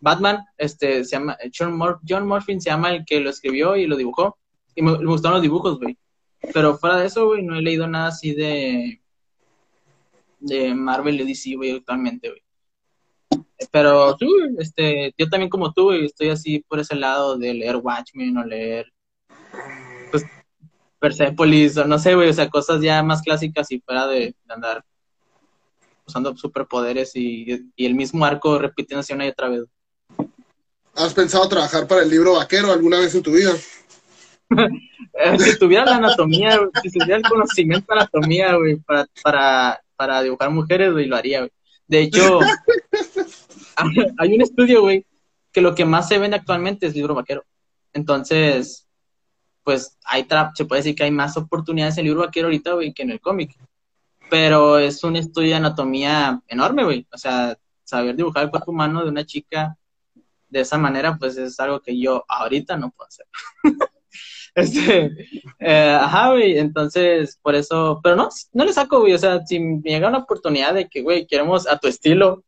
[0.00, 3.96] Batman, este, se llama, John, Mor Morphin se llama el que lo escribió y lo
[3.96, 4.38] dibujó.
[4.74, 5.98] Y me, gustaron los dibujos, güey.
[6.54, 9.00] Pero fuera de eso, güey, no he leído nada así de,
[10.40, 12.42] de Marvel y DC, güey, actualmente, güey.
[13.70, 14.26] Pero tú,
[14.58, 18.44] este, yo también como tú, güey, estoy así por ese lado de leer Watchmen o
[18.44, 18.90] leer,
[20.10, 20.24] pues,
[20.98, 24.82] Persepolis o no sé, güey, o sea, cosas ya más clásicas y fuera de, andar
[26.06, 29.64] usando superpoderes y, y, el mismo arco repitiéndose una y otra vez.
[31.00, 33.52] ¿Has pensado trabajar para el libro vaquero alguna vez en tu vida?
[35.38, 40.50] si tuviera la anatomía, si tuviera el conocimiento de anatomía, güey, para, para, para dibujar
[40.50, 41.52] mujeres, güey, lo haría, güey.
[41.86, 42.40] De hecho,
[44.18, 45.06] hay un estudio, güey,
[45.50, 47.44] que lo que más se vende actualmente es libro vaquero.
[47.94, 48.86] Entonces,
[49.64, 52.92] pues hay se puede decir que hay más oportunidades en el libro vaquero ahorita, güey,
[52.92, 53.56] que en el cómic.
[54.28, 57.06] Pero es un estudio de anatomía enorme, güey.
[57.10, 59.76] O sea, saber dibujar el cuerpo humano de una chica
[60.50, 63.26] de esa manera, pues es algo que yo ahorita no puedo hacer.
[64.54, 65.12] este,
[65.58, 69.60] eh, ajá, güey, entonces, por eso, pero no, no le saco, güey, o sea, si
[69.60, 72.44] me llega una oportunidad de que, güey, queremos a tu estilo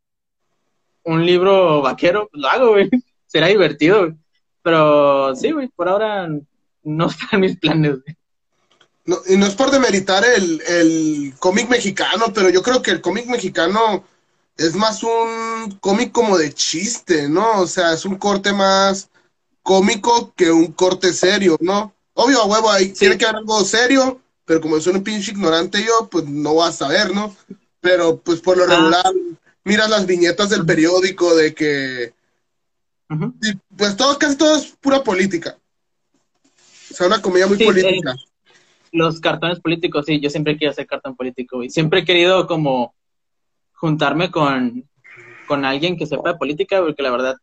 [1.05, 2.89] un libro vaquero, pues lo hago, güey,
[3.27, 4.13] será divertido, güey.
[4.61, 6.29] Pero sí, güey, por ahora
[6.83, 8.17] no están mis planes, güey.
[9.05, 13.01] No, y no es por demeritar el, el cómic mexicano, pero yo creo que el
[13.01, 14.05] cómic mexicano
[14.57, 17.61] es más un cómic como de chiste, ¿no?
[17.61, 19.09] O sea, es un corte más
[19.61, 21.93] cómico que un corte serio, ¿no?
[22.13, 25.83] Obvio, a huevo, ahí tiene que haber algo serio, pero como soy un pinche ignorante
[25.83, 27.35] yo, pues no vas a saber, ¿no?
[27.79, 28.67] Pero pues por lo ah.
[28.67, 29.13] regular,
[29.63, 32.13] miras las viñetas del periódico de que...
[33.75, 35.57] pues todo, casi todo es pura política.
[36.91, 38.11] O sea, una comedia muy política.
[38.11, 38.57] Eh,
[38.91, 42.93] los cartones políticos, sí, yo siempre quiero hacer cartón político, y siempre he querido como
[43.83, 44.89] juntarme con,
[45.45, 47.35] con alguien que sepa de política, porque la verdad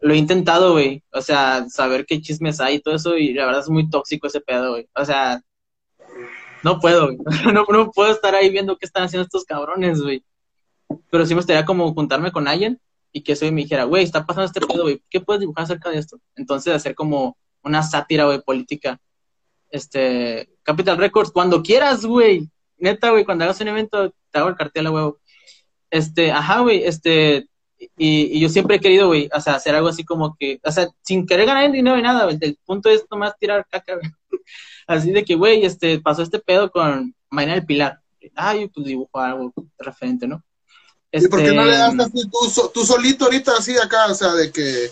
[0.00, 1.02] lo he intentado, güey.
[1.12, 4.28] O sea, saber qué chismes hay y todo eso, y la verdad es muy tóxico
[4.28, 4.88] ese pedo, güey.
[4.94, 5.42] O sea,
[6.62, 7.10] no puedo.
[7.52, 10.24] No, no puedo estar ahí viendo qué están haciendo estos cabrones, güey.
[11.10, 12.80] Pero sí me gustaría como juntarme con alguien
[13.12, 15.90] y que eso me dijera, güey, está pasando este pedo, güey, ¿qué puedes dibujar acerca
[15.90, 16.18] de esto?
[16.34, 18.98] Entonces, hacer como una sátira, güey, política.
[19.68, 22.48] Este, Capital Records, cuando quieras, güey.
[22.78, 25.18] Neta, güey, cuando hagas un evento, te hago el cartel a huevo.
[25.92, 27.46] Este, ajá, güey, este,
[27.98, 30.88] Y, yo siempre he querido, güey, o sea, hacer algo así como que, o sea,
[31.02, 32.38] sin querer ganar dinero ni nada, güey.
[32.40, 34.10] El punto es nomás tirar caca, güey.
[34.86, 38.00] Así de que, güey, este, pasó este pedo con Mañana del Pilar.
[38.34, 40.42] Ay, pues dibujo algo referente, ¿no?
[41.12, 42.30] ¿Y por qué no le das este, así
[42.72, 44.90] tú, solito ahorita así acá, o sea, de que,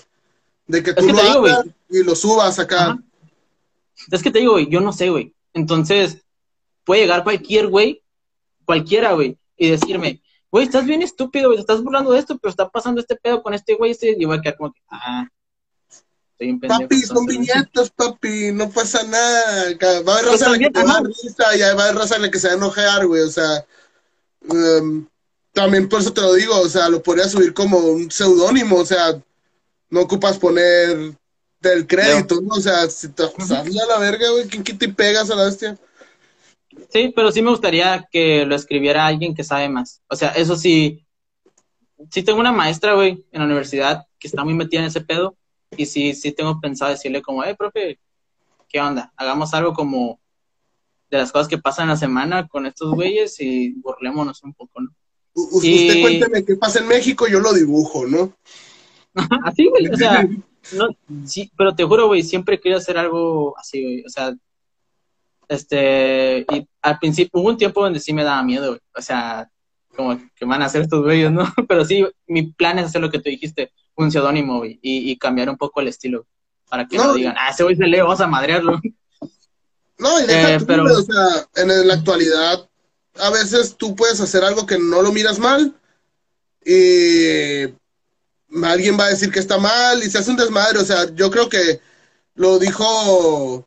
[0.66, 2.98] de que tú lo hagas y lo subas acá?
[4.10, 5.34] Es que te digo, güey, yo no sé, güey.
[5.54, 6.18] Entonces,
[6.84, 8.02] puede llegar cualquier güey,
[8.64, 10.20] cualquiera, güey, y decirme,
[10.50, 13.54] güey, estás bien estúpido, güey, estás burlando de esto, pero está pasando este pedo con
[13.54, 15.28] este güey, este, y voy a quedar como que, ah,
[16.32, 16.80] estoy un pendejo.
[16.82, 19.64] Papi, son viñetas, papi, no pasa nada.
[20.06, 21.94] Va a haber raza en la que te va a risa y va a haber
[21.94, 23.64] raza en la que se va a enojar, güey, o sea,
[24.48, 25.06] um,
[25.52, 28.86] también por eso te lo digo, o sea, lo podría subir como un seudónimo, o
[28.86, 29.20] sea,
[29.90, 31.14] no ocupas poner
[31.60, 32.54] del crédito, ¿no?
[32.54, 35.78] O sea, si te a la verga, güey, ¿quién te pegas a la bestia?
[36.88, 40.02] Sí, pero sí me gustaría que lo escribiera alguien que sabe más.
[40.08, 41.04] O sea, eso sí,
[42.10, 45.36] sí tengo una maestra, güey, en la universidad que está muy metida en ese pedo
[45.76, 47.98] y sí, sí tengo pensado decirle como, eh, profe,
[48.68, 49.12] ¿qué onda?
[49.16, 50.20] Hagamos algo como
[51.10, 54.80] de las cosas que pasan en la semana con estos güeyes y burlémonos un poco,
[54.80, 54.90] ¿no?
[55.32, 58.32] usted cuénteme qué pasa en México, yo lo dibujo, ¿no?
[59.44, 60.28] así, güey, o sea,
[60.72, 60.88] no,
[61.24, 64.34] sí, pero te juro, güey, siempre quería hacer algo así, güey, o sea,
[65.50, 69.50] este, y al principio, hubo un tiempo donde sí me daba miedo, güey, o sea,
[69.96, 71.42] como que van a hacer estos güeyes, ¿no?
[71.68, 75.50] Pero sí, mi plan es hacer lo que tú dijiste, un seudónimo, güey, y, cambiar
[75.50, 76.24] un poco el estilo,
[76.68, 78.80] para que no, digan, ah, ese güey se lee, vamos a madrearlo.
[79.98, 80.84] No, y deja eh, pero...
[80.84, 82.68] o sea, en la actualidad,
[83.16, 85.74] a veces tú puedes hacer algo que no lo miras mal,
[86.64, 87.62] y
[88.62, 91.28] alguien va a decir que está mal, y se hace un desmadre, o sea, yo
[91.28, 91.80] creo que
[92.36, 93.66] lo dijo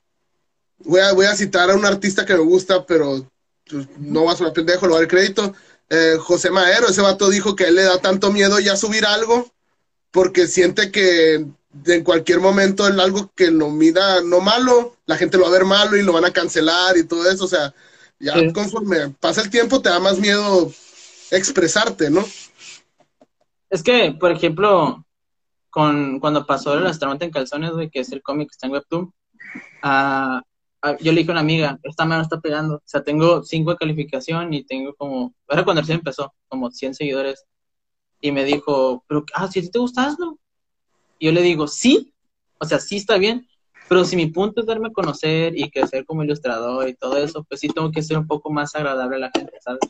[0.79, 3.29] voy a, voy a citar a un artista que me gusta, pero
[3.69, 5.53] pues, no va a ser pendejo, lo va a dar crédito.
[5.89, 9.05] Eh, José Maero, ese vato dijo que a él le da tanto miedo ya subir
[9.05, 9.51] algo
[10.11, 11.45] porque siente que
[11.85, 15.53] en cualquier momento el algo que lo mida no malo, la gente lo va a
[15.53, 17.45] ver malo y lo van a cancelar y todo eso.
[17.45, 17.73] O sea,
[18.19, 20.71] ya conforme pasa el tiempo te da más miedo
[21.31, 22.25] expresarte, ¿no?
[23.69, 25.03] Es que, por ejemplo,
[25.71, 28.73] con cuando pasó el astronauta en calzones, güey, que es el cómic que está en
[28.73, 29.13] Webtoon,
[29.83, 30.41] uh,
[30.99, 32.75] yo le dije a una amiga, esta mano está pegando.
[32.75, 36.95] O sea, tengo cinco de calificación y tengo como, era cuando recién empezó, como 100
[36.95, 37.45] seguidores.
[38.21, 40.39] Y me dijo, pero, ah, si ti te gusta, hazlo.
[41.19, 42.13] Y yo le digo, sí,
[42.59, 43.47] o sea, sí está bien,
[43.89, 47.43] pero si mi punto es darme a conocer y crecer como ilustrador y todo eso,
[47.43, 49.81] pues sí tengo que ser un poco más agradable a la gente, ¿sabes?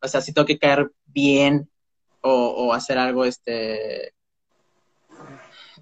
[0.00, 1.68] O sea, sí tengo que caer bien
[2.22, 4.14] o hacer algo, este,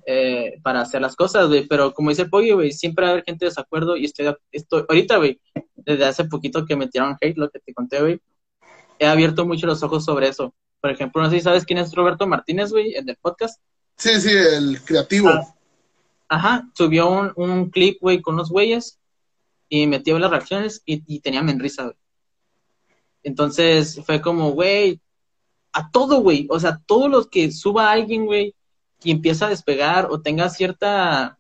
[0.07, 1.67] eh, para hacer las cosas, güey.
[1.67, 4.35] Pero como dice el Pollo, güey, siempre va a haber gente de desacuerdo y estoy,
[4.53, 5.41] estoy ahorita, güey,
[5.77, 8.21] desde hace poquito que me tiraron hate, lo que te conté, güey,
[8.99, 10.55] he abierto mucho los ojos sobre eso.
[10.81, 13.61] Por ejemplo, no sé si sabes quién es Roberto Martínez, güey, el del podcast.
[13.97, 15.29] Sí, sí, el creativo.
[15.29, 15.55] Ah,
[16.29, 18.99] ajá, subió un, un clip, güey, con unos güeyes
[19.69, 21.97] y metió las reacciones y, y tenía risa, güey.
[23.23, 25.01] Entonces fue como, güey,
[25.73, 28.55] a todo, güey, o sea, todos los que suba alguien, güey,
[29.03, 31.39] y empieza a despegar o tenga cierta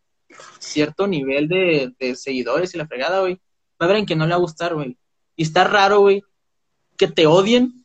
[0.58, 3.34] cierto nivel de, seguidores y la fregada, güey,
[3.80, 4.96] va a ver en que no le va a gustar, güey.
[5.36, 6.22] Y está raro, güey,
[6.96, 7.84] que te odien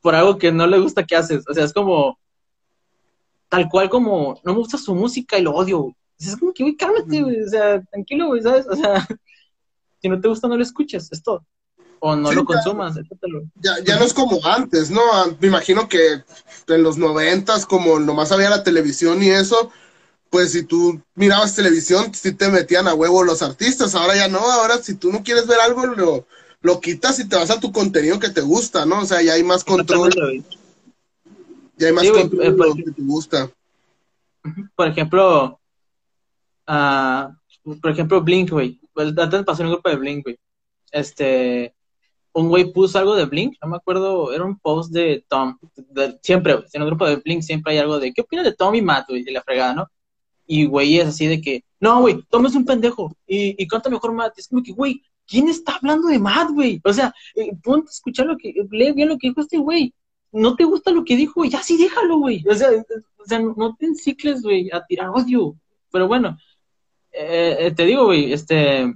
[0.00, 1.44] por algo que no le gusta que haces.
[1.48, 2.18] O sea, es como
[3.48, 5.94] tal cual como no me gusta su música y lo odio, güey.
[6.18, 7.42] Es como que, güey, cálmate, güey.
[7.42, 8.66] O sea, tranquilo, güey, ¿sabes?
[8.68, 9.06] O sea,
[10.02, 11.44] si no te gusta, no lo escuches, es todo
[12.00, 12.96] o no lo consumas.
[13.60, 15.00] Ya, ya, no es como antes, ¿no?
[15.40, 16.22] Me imagino que
[16.68, 19.70] en los noventas, como nomás había la televisión y eso,
[20.30, 24.38] pues si tú mirabas televisión, sí te metían a huevo los artistas, ahora ya no,
[24.38, 26.26] ahora si tú no quieres ver algo, lo,
[26.60, 29.00] lo quitas y te vas a tu contenido que te gusta, ¿no?
[29.00, 30.12] O sea, ya hay más control.
[31.76, 33.50] Ya hay más control de lo que te gusta.
[34.74, 35.60] Por ejemplo,
[36.68, 38.80] uh, por ejemplo, Blink, güey.
[38.96, 40.38] Antes pasó en un grupo de Blink, güey.
[40.90, 41.74] Este,
[42.32, 45.58] un güey puso algo de Blink, no me acuerdo, era un post de Tom,
[46.22, 48.82] siempre, en un grupo de Blink siempre hay algo de, ¿qué opinas de Tom y
[48.82, 49.22] Matt, güey?
[49.24, 49.88] De la fregada, ¿no?
[50.46, 53.90] Y güey es así de que, no, güey, Tom es un pendejo, y, y canta
[53.90, 56.80] mejor Matt, es como que, güey, ¿quién está hablando de Matt, güey?
[56.84, 59.94] O sea, eh, ponte a escuchar lo que, lee bien lo que dijo este güey,
[60.32, 63.76] no te gusta lo que dijo, ya sí déjalo, güey, o sea, o sea, no
[63.76, 65.56] te encicles, güey, a tirar odio,
[65.90, 66.36] pero bueno,
[67.12, 68.94] eh, eh, te digo, güey, este,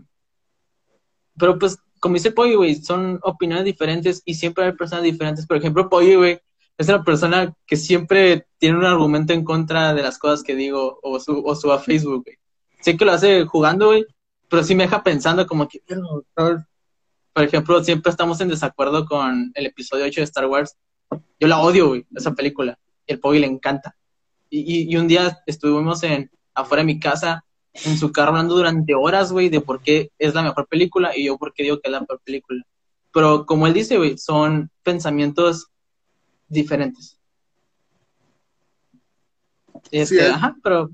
[1.38, 5.46] pero pues como dice Pollo, güey, son opiniones diferentes y siempre hay personas diferentes.
[5.46, 6.40] Por ejemplo, Pollo, güey,
[6.76, 10.98] es una persona que siempre tiene un argumento en contra de las cosas que digo
[11.00, 12.38] o, su, suba a Facebook, güey.
[12.80, 14.04] Sé que lo hace jugando, güey,
[14.48, 15.80] pero sí me deja pensando como que,
[16.34, 20.76] por ejemplo, siempre estamos en desacuerdo con el episodio 8 de Star Wars.
[21.38, 22.76] Yo la odio, güey, esa película.
[23.06, 23.94] el Poggy le encanta.
[24.50, 28.94] Y, y, un día estuvimos en, afuera de mi casa, en su carro hablando durante
[28.94, 31.88] horas, güey, de por qué es la mejor película y yo por qué digo que
[31.88, 32.62] es la mejor película.
[33.12, 35.68] Pero como él dice, güey, son pensamientos
[36.48, 37.18] diferentes.
[39.90, 40.90] Este, ajá, pero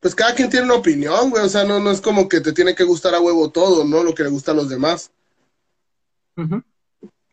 [0.00, 1.44] pues cada quien tiene una opinión, güey.
[1.44, 4.02] O sea, no, no es como que te tiene que gustar a huevo todo, ¿no?
[4.02, 5.10] Lo que le gusta a los demás.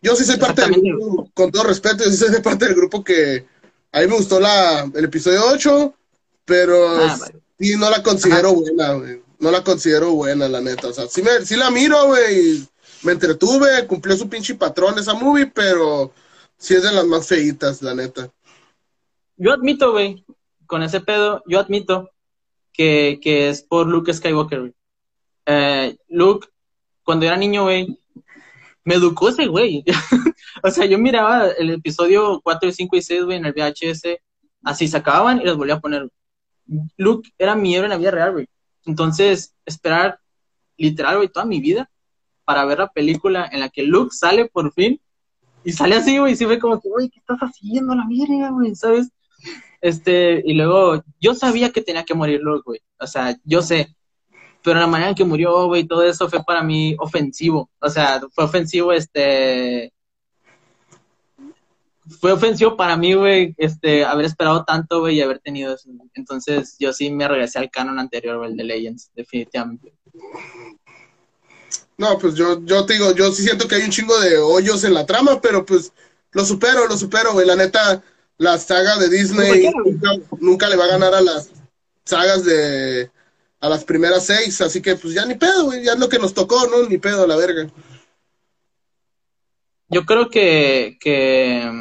[0.02, 3.04] Yo sí soy parte del grupo, con todo respeto, yo sí soy parte del grupo
[3.04, 3.46] que
[3.92, 5.94] a mí me gustó la, el episodio 8,
[6.44, 7.18] pero ah,
[7.60, 9.22] sí no la considero buena, güey.
[9.40, 10.88] No la considero buena, la neta.
[10.88, 12.66] O sea, sí, me, sí la miro, güey.
[13.04, 16.12] Me entretuve, cumplió su pinche patrón esa movie, pero
[16.58, 18.32] sí es de las más feitas, la neta.
[19.38, 20.26] Yo admito, güey,
[20.66, 22.10] con ese pedo, yo admito
[22.72, 24.74] que, que es por Luke Skywalker,
[25.46, 26.48] eh, Luke,
[27.04, 28.00] cuando era niño, güey,
[28.84, 29.84] me educó ese güey.
[30.64, 34.20] o sea, yo miraba el episodio 4, 5 y 6, güey, en el VHS,
[34.64, 36.10] así se acababan y los volvía a poner.
[36.98, 38.48] Luke era mi héroe en la vida real, güey.
[38.86, 40.20] Entonces, esperar
[40.78, 41.90] literal, güey, toda mi vida
[42.44, 45.02] para ver la película en la que Luke sale por fin
[45.64, 48.52] y sale así, güey, y se ve como que, güey, ¿qué estás haciendo la mierda,
[48.52, 48.76] güey?
[48.76, 49.10] ¿Sabes?
[49.82, 52.80] Este, y luego, yo sabía que tenía que morir Luke, güey.
[53.00, 53.96] O sea, yo sé.
[54.64, 57.70] Pero la manera en que murió, güey, todo eso fue para mí ofensivo.
[57.80, 59.92] O sea, fue ofensivo, este.
[62.20, 65.90] Fue ofensivo para mí, güey, este, haber esperado tanto, güey, y haber tenido eso.
[66.14, 69.94] Entonces, yo sí me regresé al canon anterior, güey, el de Legends, definitivamente.
[71.98, 74.84] No, pues yo, yo te digo, yo sí siento que hay un chingo de hoyos
[74.84, 75.94] en la trama, pero pues
[76.32, 77.48] lo supero, lo supero, güey.
[77.48, 78.04] La neta,
[78.38, 79.72] la saga de Disney
[80.40, 81.50] nunca, le va a ganar a las
[82.04, 83.10] sagas de
[83.62, 86.20] a las primeras seis, así que pues ya ni pedo, güey, ya es lo que
[86.20, 86.88] nos tocó, ¿no?
[86.88, 87.68] Ni pedo, la verga.
[89.90, 91.72] Yo creo que, que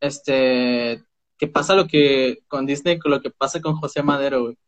[0.00, 1.02] este
[1.38, 4.58] que pasa lo que con Disney, con lo que pasa con José Madero, güey.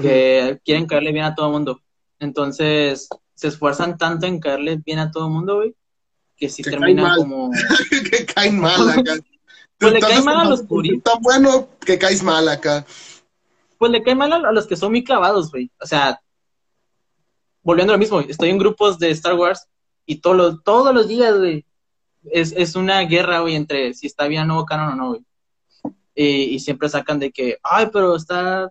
[0.00, 1.80] Que quieren caerle bien a todo el mundo.
[2.18, 5.74] Entonces, se esfuerzan tanto en caerle bien a todo el mundo, güey,
[6.36, 7.50] que si terminan como...
[8.10, 9.16] que caen mal acá.
[9.78, 11.12] Pues le cae mal a los puristas.
[11.12, 12.86] Tan bueno que caes mal acá.
[13.78, 15.70] Pues le cae mal a los que son muy clavados, güey.
[15.80, 16.20] O sea,
[17.62, 19.66] volviendo a lo mismo, estoy en grupos de Star Wars
[20.06, 21.66] y todos los, todos los días, güey,
[22.30, 25.24] es, es una guerra, güey, entre si está bien nuevo canon o no, güey.
[26.14, 28.70] Y, siempre sacan de que, ay, pero está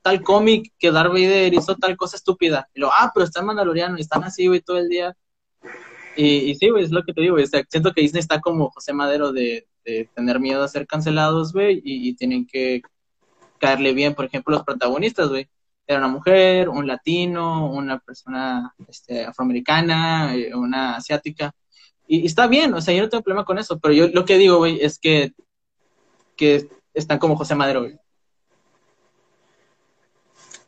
[0.00, 2.68] tal cómic que Darth Vader hizo tal cosa estúpida.
[2.74, 5.16] Y lo, ah, pero está en Mandaloriano y están así, güey, todo el día.
[6.16, 7.46] Y, sí, güey, es lo que te digo, güey.
[7.68, 11.80] siento que Disney está como José Madero de, de tener miedo a ser cancelados, güey,
[11.84, 12.82] y, tienen que
[13.58, 15.48] caerle bien, por ejemplo, los protagonistas, güey.
[15.86, 21.52] Era una mujer, un latino, una persona este, afroamericana, eh, una asiática.
[22.12, 24.36] Y, está bien, o sea, yo no tengo problema con eso, pero yo lo que
[24.36, 25.32] digo, güey, es que,
[26.36, 27.98] que están como José Madero, güey.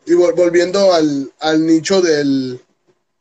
[0.06, 2.58] Y volviendo al, al nicho del,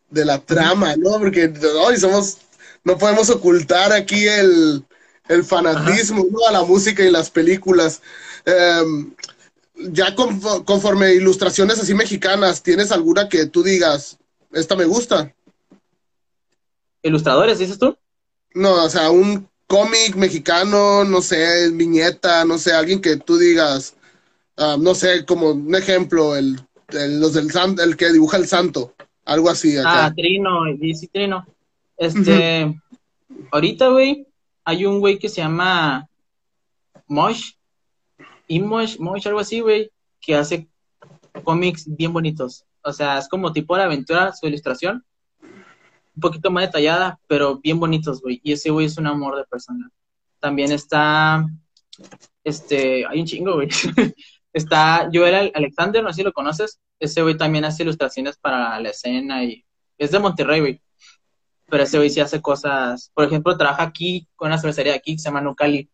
[0.10, 1.20] de la trama, ¿no?
[1.20, 1.52] Porque
[1.86, 2.38] hoy somos,
[2.86, 4.86] no podemos ocultar aquí el,
[5.28, 8.02] el fanatismo a la música y las películas.
[8.46, 9.14] Em,
[9.76, 14.18] ya conforme ilustraciones así mexicanas, ¿tienes alguna que tú digas,
[14.54, 15.36] esta me gusta?
[17.02, 17.98] ¿Ilustradores, dices tú?
[18.54, 23.96] No, o sea, un cómic mexicano, no sé, viñeta, no sé, alguien que tú digas,
[24.58, 26.60] ah, no sé, como un ejemplo, el,
[27.20, 27.50] los del
[27.80, 28.94] el que dibuja el santo,
[29.26, 29.76] algo así.
[29.84, 31.46] Ah, Trino, sí, Trino.
[31.98, 32.80] Este,
[33.52, 34.28] ahorita, güey,
[34.64, 36.08] hay un güey que se llama
[37.08, 37.54] Mosh,
[38.48, 39.90] y Mosh, Mosh, algo así, güey,
[40.22, 40.68] que hace
[41.44, 42.66] cómics bien bonitos.
[42.84, 45.04] O sea, es como tipo de aventura, su ilustración.
[46.16, 48.40] Un poquito más detallada, pero bien bonitos, güey.
[48.44, 49.90] Y ese güey es un amor de persona.
[50.40, 51.46] También está,
[52.44, 53.70] este, hay un chingo, güey.
[54.54, 56.80] está Joel Alexander, no sé si lo conoces.
[57.00, 59.66] Ese güey también hace ilustraciones para la escena y
[59.98, 60.82] es de Monterrey, güey
[61.74, 65.20] pero ese güey sí hace cosas, por ejemplo, trabaja aquí con una cervecería aquí que
[65.20, 65.90] se llama Nucali,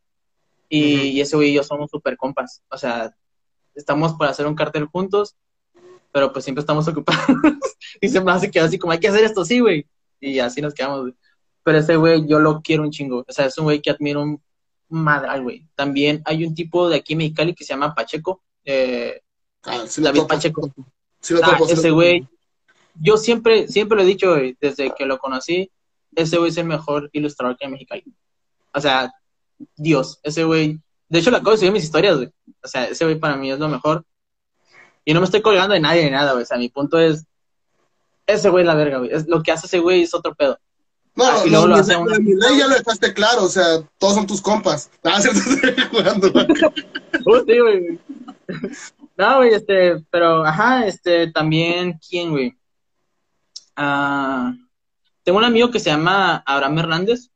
[0.67, 3.15] y, ese güey y yo somos súper compas, o sea,
[3.73, 5.37] estamos por hacer un cartel juntos,
[6.11, 7.23] pero pues siempre estamos ocupados,
[8.01, 9.87] y siempre hace que así como hay que hacer esto, sí, güey,
[10.19, 11.13] y así nos quedamos, güey.
[11.63, 14.21] Pero ese güey yo lo quiero un chingo, o sea, es un güey que admiro
[14.21, 14.41] un
[14.89, 15.67] madral, güey.
[15.75, 19.21] También hay un tipo de aquí en Mexicali que se llama Pacheco, eh,
[19.63, 20.73] ah, David Pacheco.
[21.43, 22.27] ah, ese güey
[22.99, 25.71] yo siempre, siempre lo he dicho, desde que lo conocí,
[26.15, 28.03] ese güey es el mejor ilustrador que hay en Mexicali.
[28.73, 29.11] O sea,
[29.75, 30.79] Dios, ese güey.
[31.07, 32.29] De hecho, lo acabo de subir mis historias, güey.
[32.63, 34.05] O sea, ese güey para mí es lo mejor.
[35.05, 36.43] Y no me estoy colgando de nadie ni nada, güey.
[36.43, 37.25] O sea, mi punto es.
[38.29, 39.11] Ese güey es la verga, güey.
[39.13, 40.59] Es, lo que hace ese güey es otro pedo.
[41.15, 43.43] No, Ah, y no, luego lo mi- hace una- mi ley ya lo dejaste claro,
[43.43, 44.89] o sea, todos son tus compas.
[45.03, 45.39] Ah, cierto,
[45.91, 46.27] jugando.
[47.25, 47.99] Uh, sí, güey.
[49.17, 52.55] No, güey, este, pero, ajá, este, también, ¿quién, güey?
[53.75, 54.53] Ah,
[55.23, 57.29] tengo un amigo que se llama Abraham Hernández,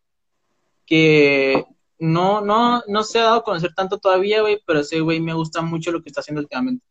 [0.86, 1.66] que
[2.00, 5.34] no, no, no se ha dado a conocer tanto todavía, güey, pero ese güey me
[5.34, 6.86] gusta mucho lo que está haciendo últimamente.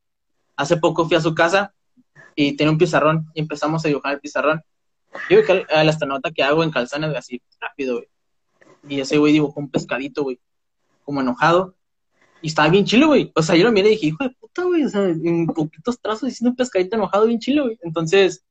[0.57, 1.75] Hace poco fui a su casa
[2.35, 4.63] y tiene un pizarrón y empezamos a dibujar el pizarrón.
[5.29, 8.09] Yo vi el astronauta que hago en calzones, así, rápido, güey.
[8.89, 10.41] Y ese güey dibujó un pescadito, güey,
[11.05, 11.75] como enojado.
[12.41, 13.31] Y estaba bien chilo, güey.
[13.35, 14.85] O sea, yo lo miré y dije, hijo de puta, güey.
[14.85, 17.79] O sea, en poquitos trazos diciendo un pescadito enojado bien chilo, güey.
[17.83, 18.45] Entonces,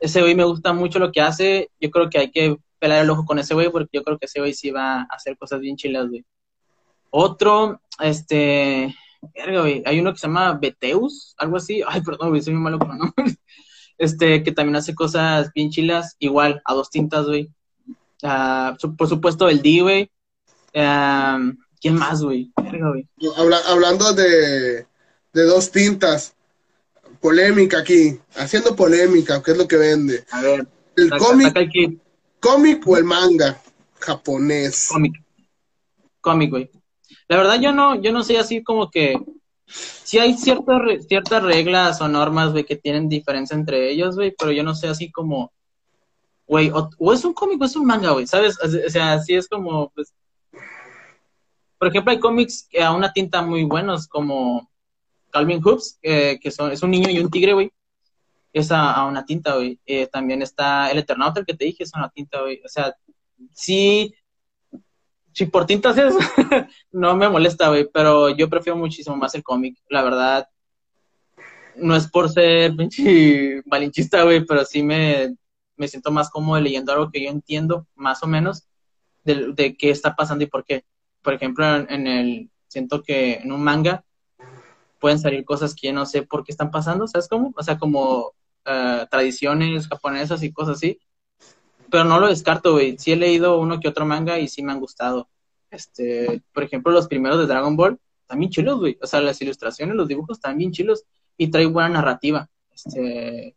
[0.00, 1.70] ese güey me gusta mucho lo que hace.
[1.80, 4.26] Yo creo que hay que pelar el ojo con ese güey porque yo creo que
[4.26, 6.24] ese güey sí va a hacer cosas bien chilas, güey.
[7.10, 8.94] Otro, este,
[9.34, 9.82] verga, güey.
[9.86, 11.82] Hay uno que se llama Beteus, algo así.
[11.88, 13.38] Ay, perdón, güey, soy muy malo con nombres.
[13.96, 17.48] Este, que también hace cosas bien chilas, igual, a dos tintas, güey.
[18.22, 20.10] Ah, su- por supuesto, el D, güey.
[21.80, 22.52] ¿Quién más, güey?
[22.62, 23.08] Verga, güey.
[23.36, 24.86] Habla- hablando de,
[25.32, 26.34] de dos tintas,
[27.20, 30.24] polémica aquí, haciendo polémica, ¿qué es lo que vende?
[30.30, 30.66] A ver,
[30.96, 32.02] ¿El saca, cómic, saca el kit.
[32.40, 33.60] cómic o el manga
[34.00, 34.88] japonés?
[34.90, 35.14] Cómic.
[36.20, 36.70] Cómic, güey.
[37.28, 39.14] La verdad, yo no, yo no sé así como que.
[39.66, 44.52] Sí hay ciertas, ciertas reglas o normas, güey, que tienen diferencia entre ellos, güey, pero
[44.52, 45.52] yo no sé así como.
[46.46, 48.58] Güey, o, es un cómic o es un manga, güey, ¿sabes?
[48.60, 49.90] O sea, sí es como.
[49.90, 50.12] Pues,
[51.78, 54.70] por ejemplo, hay cómics que a una tinta muy buenos, como
[55.30, 57.70] Calvin Hoops, eh, que son, es un niño y un tigre, güey.
[58.52, 59.80] Es a, a una tinta, güey.
[59.86, 62.60] Eh, también está El Eternauta, el que te dije, es a una tinta, güey.
[62.64, 62.94] O sea,
[63.52, 64.14] sí,
[65.34, 66.14] si por tintas es,
[66.92, 70.48] no me molesta, güey, pero yo prefiero muchísimo más el cómic, la verdad.
[71.76, 75.34] No es por ser pinche malinchista, güey, pero sí me,
[75.76, 78.68] me siento más cómodo leyendo algo que yo entiendo, más o menos,
[79.24, 80.84] de, qué está pasando y por qué.
[81.20, 84.04] Por ejemplo, en, en el, siento que en un manga
[85.00, 87.52] pueden salir cosas que yo no sé por qué están pasando, ¿sabes cómo?
[87.56, 90.98] O sea, como eh, tradiciones japonesas y cosas así
[91.94, 92.96] pero no lo descarto, güey.
[92.98, 95.28] Sí he leído uno que otro manga y sí me han gustado.
[95.70, 98.98] Este, por ejemplo, los primeros de Dragon Ball, están bien chilos, güey.
[99.00, 101.04] O sea, las ilustraciones, los dibujos están bien chilos
[101.36, 102.50] y trae buena narrativa.
[102.74, 103.54] Este,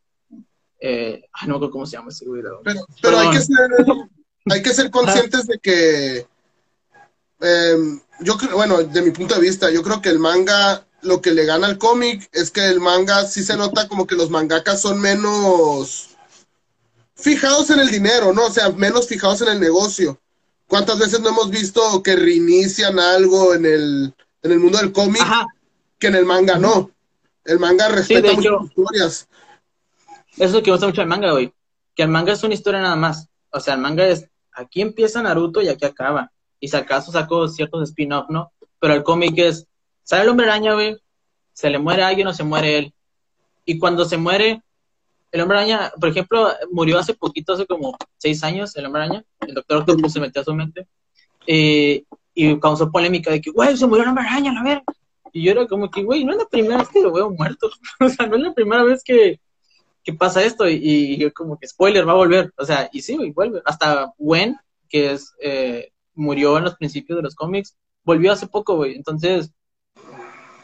[0.80, 2.44] eh, ay, no me acuerdo cómo se llama ese güey.
[2.64, 3.56] Pero, pero hay, que ser,
[4.52, 6.28] hay que ser conscientes de que,
[7.40, 11.24] em, yo creo, bueno, de mi punto de vista, yo creo que el manga, lo
[11.24, 14.30] que le gana al cómic es que el manga sí se nota como que los
[14.30, 16.17] mangakas son menos
[17.18, 18.46] fijados en el dinero, ¿no?
[18.46, 20.20] O sea, menos fijados en el negocio.
[20.68, 24.14] ¿Cuántas veces no hemos visto que reinician algo en el,
[24.44, 25.48] en el mundo del cómic Ajá,
[25.98, 26.92] que en el manga no?
[27.46, 29.28] El manga respeta muchas hecho- historias.
[30.36, 31.54] eso es lo que gusta mucho del manga, güey.
[31.96, 33.28] Que el manga es una historia nada más.
[33.52, 36.32] O sea, el manga es, aquí empieza Naruto y aquí acaba.
[36.60, 38.52] Y si acaso sacó ciertos spin-off, ¿no?
[38.80, 39.66] Pero el cómic es,
[40.04, 40.98] sale el hombre araña, güey,
[41.54, 42.94] se le muere a alguien o se muere él.
[43.66, 44.62] Y cuando se muere,
[45.32, 49.26] el hombre araña, por ejemplo, murió hace poquito, hace como seis años, el hombre araña.
[49.42, 50.88] El doctor Octopus se metió a su mente.
[51.46, 52.04] Eh,
[52.34, 54.84] y causó polémica de que, güey, se murió el hombre araña, a ver.
[55.34, 57.70] Y yo era como que, güey, no es la primera vez que lo veo muerto.
[58.00, 59.40] o sea, no es la primera vez que,
[60.04, 60.68] que pasa esto.
[60.68, 62.54] Y, y yo como que, spoiler, va a volver.
[62.58, 63.62] O sea, y sí, güey, vuelve.
[63.66, 64.58] Hasta Gwen,
[64.88, 68.96] que es, eh, murió en los principios de los cómics, volvió hace poco, güey.
[68.96, 69.52] Entonces,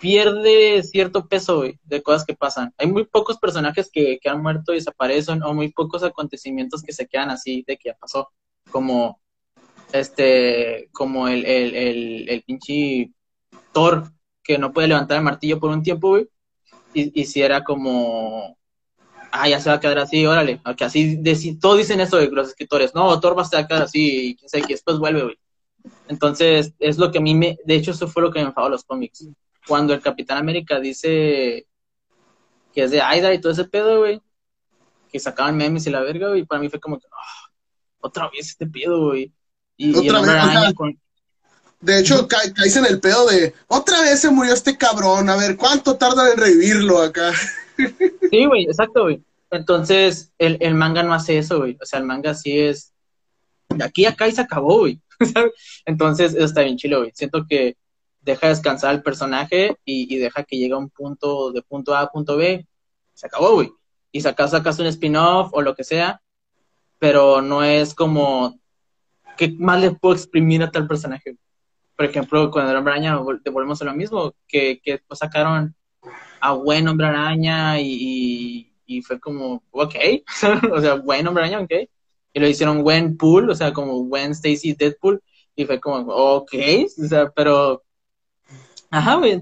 [0.03, 2.73] pierde cierto peso, de cosas que pasan.
[2.77, 6.91] Hay muy pocos personajes que, que han muerto y desaparecen, o muy pocos acontecimientos que
[6.91, 8.27] se quedan así de que ya pasó.
[8.69, 9.21] Como,
[9.93, 13.13] este, como el, el, el, el pinche
[13.71, 14.11] Thor,
[14.43, 16.17] que no puede levantar el martillo por un tiempo.
[16.93, 18.57] Y, y si era como,
[19.31, 20.59] ah, ya se va a quedar así, órale.
[20.65, 22.93] Aunque así, deci- todos dicen eso de los escritores.
[22.93, 25.39] No, Thor va a quedar así, y quién sabe que después vuelve.
[26.09, 28.67] Entonces, es lo que a mí me, de hecho, eso fue lo que me enfadó
[28.69, 29.29] los cómics.
[29.67, 31.67] Cuando el Capitán América dice
[32.73, 34.21] que es de Aida y todo ese pedo, güey,
[35.11, 37.49] que sacaban memes y la verga, güey, para mí fue como que, ah,
[37.99, 39.31] otra vez este pedo, güey.
[39.77, 40.73] Y, y Otra vez, ajá.
[40.73, 40.99] con,
[41.79, 45.29] De hecho, ca caes en el pedo de otra vez se murió este cabrón.
[45.29, 47.31] A ver, ¿cuánto tardan en revivirlo acá?
[48.29, 49.23] Sí, güey, exacto, güey.
[49.49, 51.75] Entonces, el, el manga no hace eso, güey.
[51.81, 52.93] O sea, el manga sí es.
[53.69, 55.01] De aquí a acá y se acabó, güey.
[55.85, 57.11] Entonces, eso está bien chilo, güey.
[57.15, 57.75] Siento que
[58.23, 62.01] deja descansar al personaje y, y deja que llegue a un punto de punto A
[62.01, 62.65] a punto B.
[63.13, 63.71] Se acabó, güey.
[64.11, 66.21] Y sacas, sacas un spin-off o lo que sea,
[66.99, 68.59] pero no es como.
[69.37, 71.37] ¿Qué más le puedo exprimir a tal personaje?
[71.95, 75.75] Por ejemplo, con el Hombre Araña vol- volvemos a lo mismo, que, que después sacaron
[76.43, 79.95] a buen hombre araña y, y, fue como, ok,
[80.73, 81.71] o sea, buen hombre araña, ok.
[82.33, 85.21] y lo hicieron Gwen Pool, o sea, como Gwen Stacy Deadpool,
[85.55, 86.53] y fue como, ok,
[87.01, 87.81] o sea, pero,
[88.93, 89.41] ajá, güey,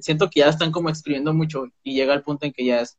[0.00, 2.96] siento que ya están como escribiendo mucho y llega al punto en que ya es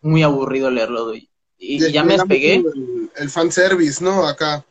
[0.00, 1.28] muy aburrido leerlo, güey.
[1.58, 2.54] Y, ya me despegué.
[2.56, 4.26] El, el fanservice, ¿no?
[4.26, 4.64] Acá.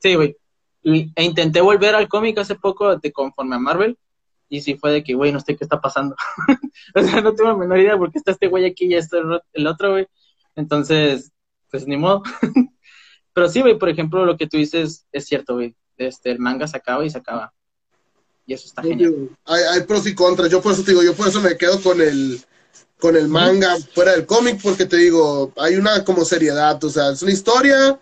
[0.00, 0.36] Sí, güey.
[0.84, 3.96] E intenté volver al cómic hace poco de conforme a Marvel.
[4.48, 6.16] Y sí fue de que, güey, no sé qué está pasando.
[6.94, 9.18] o sea, no tengo la menor idea porque está este güey aquí y ya está
[9.52, 10.06] el otro, güey.
[10.56, 11.32] Entonces,
[11.70, 12.22] pues ni modo.
[13.32, 15.74] Pero sí, güey, por ejemplo, lo que tú dices es cierto, güey.
[15.96, 17.52] Este, el manga se acaba y se acaba.
[18.46, 19.30] Y eso está genial.
[19.44, 20.50] Hay, hay pros y contras.
[20.50, 22.40] Yo por eso te digo, yo por eso me quedo con el,
[22.98, 26.82] con el manga fuera del cómic, porque te digo, hay una como seriedad.
[26.82, 28.00] O sea, es una historia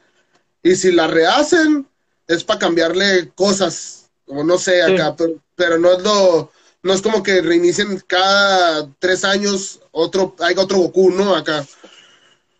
[0.62, 1.86] y si la rehacen,
[2.26, 5.16] es para cambiarle cosas, como no sé, acá,
[5.56, 10.78] pero, no es lo, no es como que reinicien cada tres años otro, hay otro
[10.78, 11.34] Goku, ¿no?
[11.34, 11.66] Acá.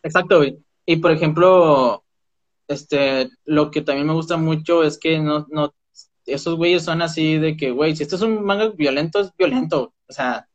[0.03, 0.43] Exacto,
[0.87, 2.03] Y por ejemplo,
[2.69, 5.75] este, lo que también me gusta mucho es que no, no,
[6.33, 9.95] esos güeyes son así de que, güey, si esto es un manga violento, es violento.
[10.09, 10.49] O sea,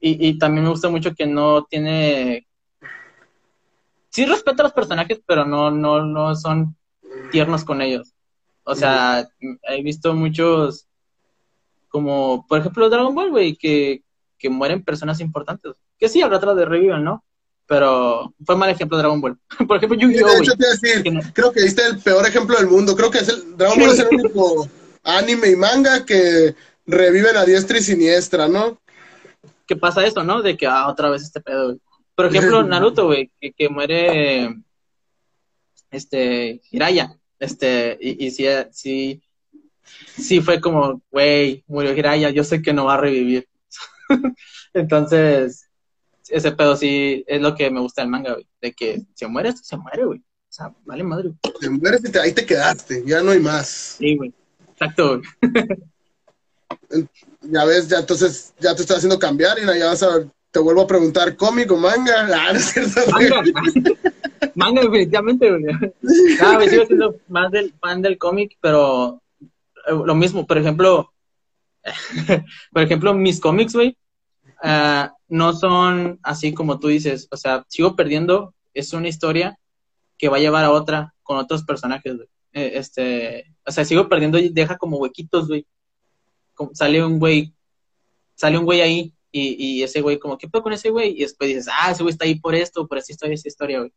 [0.00, 2.48] y, y también me gusta mucho que no tiene
[4.10, 6.76] sí respeta a los personajes, pero no, no, no son
[7.30, 8.14] tiernos con ellos.
[8.64, 9.28] O sea,
[9.62, 10.88] he visto muchos,
[11.88, 14.02] como por ejemplo Dragon Ball, güey, que,
[14.36, 15.76] que mueren personas importantes.
[15.98, 17.24] Que sí, al rato de reviven, ¿no?
[17.68, 19.38] Pero fue mal ejemplo Dragon Ball.
[19.68, 20.40] por ejemplo, Yu-Gi-Oh!
[21.34, 22.96] creo que diste el peor ejemplo del mundo.
[22.96, 24.68] Creo que es el, Dragon Ball es el único
[25.04, 26.54] anime y manga que
[26.86, 28.80] reviven a diestra y siniestra, ¿no?
[29.66, 30.40] ¿Qué pasa eso, no?
[30.40, 31.78] De que, ah, otra vez este pedo,
[32.14, 34.56] Por ejemplo, Naruto, güey, que, que muere
[35.90, 39.22] este, Hiraya, este, y, y sí, sí,
[40.16, 43.46] sí fue como, güey, murió Hiraya, yo sé que no va a revivir.
[44.72, 45.67] Entonces,
[46.28, 49.52] ese pedo sí es lo que me gusta del manga, güey, de que se muere,
[49.56, 50.18] se muere, güey.
[50.18, 51.32] O sea, vale madre.
[51.60, 53.96] Se muere y ahí te quedaste, ya no hay más.
[53.98, 54.32] Sí, güey.
[54.72, 57.08] Exacto, güey.
[57.42, 60.82] ya ves, ya entonces, ya te estás haciendo cambiar y ya vas a te vuelvo
[60.82, 62.28] a preguntar, ¿cómic o manga?
[62.34, 63.00] Ah, no es cierto.
[63.10, 63.42] Manga.
[64.54, 65.64] Manga, definitivamente, güey.
[66.40, 69.20] Ah, sigo siendo más del fan del cómic, pero
[69.86, 71.12] eh, lo mismo, por ejemplo,
[72.72, 73.96] por ejemplo, mis cómics, güey,
[74.64, 77.28] uh, no son así como tú dices.
[77.30, 79.58] O sea, sigo perdiendo, es una historia
[80.16, 82.14] que va a llevar a otra con otros personajes.
[82.52, 85.66] Eh, este, o sea, sigo perdiendo y deja como huequitos, güey.
[86.72, 87.54] sale un güey,
[88.34, 91.10] sale un güey ahí y, y ese güey como, ¿qué pedo con ese güey?
[91.16, 93.78] Y después dices, ah, ese güey está ahí por esto, por esa historia, esa historia,
[93.80, 93.92] güey.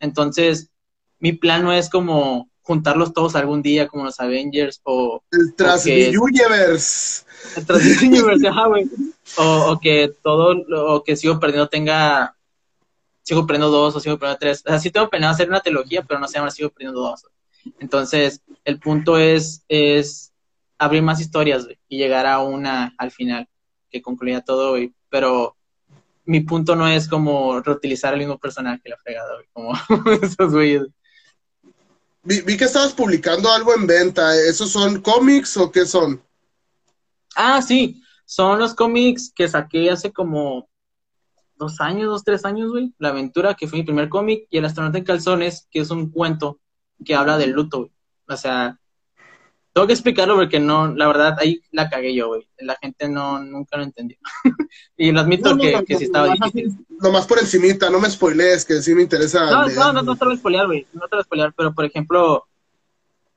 [0.00, 0.70] Entonces,
[1.18, 5.22] mi plan no es como juntarlos todos algún día como los Avengers o...
[5.30, 7.24] El Universe.
[7.56, 7.64] El
[8.08, 8.86] Universe, ajá, güey.
[9.36, 12.36] O, que todo, o que sigo perdiendo tenga...
[13.22, 14.64] Sigo perdiendo dos o sigo perdiendo tres.
[14.66, 17.24] O sea, sí tengo planeado hacer una trilogía, pero no se llama sigo perdiendo dos.
[17.78, 20.32] Entonces, el punto es, es
[20.76, 23.48] abrir más historias güey, y llegar a una al final
[23.90, 24.92] que concluya todo, güey.
[25.08, 25.56] Pero
[26.24, 29.72] mi punto no es como reutilizar el mismo personaje, la fregada, como
[30.20, 30.82] esos güeyes.
[32.26, 34.34] Vi, vi, que estabas publicando algo en venta.
[34.36, 36.20] ¿Esos son cómics o qué son?
[37.36, 38.02] Ah, sí.
[38.24, 40.68] Son los cómics que saqué hace como
[41.54, 42.92] dos años, dos, tres años, güey.
[42.98, 46.10] La aventura, que fue mi primer cómic, y El astronauta en calzones, que es un
[46.10, 46.58] cuento
[47.04, 47.92] que habla del luto, güey.
[48.28, 48.80] O sea,
[49.76, 52.48] tengo que explicarlo porque no, la verdad, ahí la cagué yo, güey.
[52.56, 54.16] La gente no, nunca lo entendió.
[54.96, 56.74] y lo admito que, que sí estaba difícil.
[56.88, 59.50] Nomás por encimita, no me spoilees, que sí me interesa.
[59.50, 60.86] No, no, no, no te lo voy a spoilear, güey.
[60.94, 62.46] No te lo voy a spoilear, pero por ejemplo,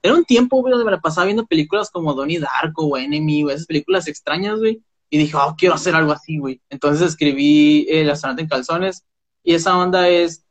[0.02, 3.44] era un tiempo, güey, donde me la pasaba viendo películas como Donnie Darko o Enemy,
[3.44, 4.82] güey, esas películas extrañas, güey.
[5.10, 6.62] Y dije, oh, quiero hacer algo así, güey.
[6.70, 9.04] Entonces escribí El astronauta en calzones.
[9.44, 10.46] Y esa onda es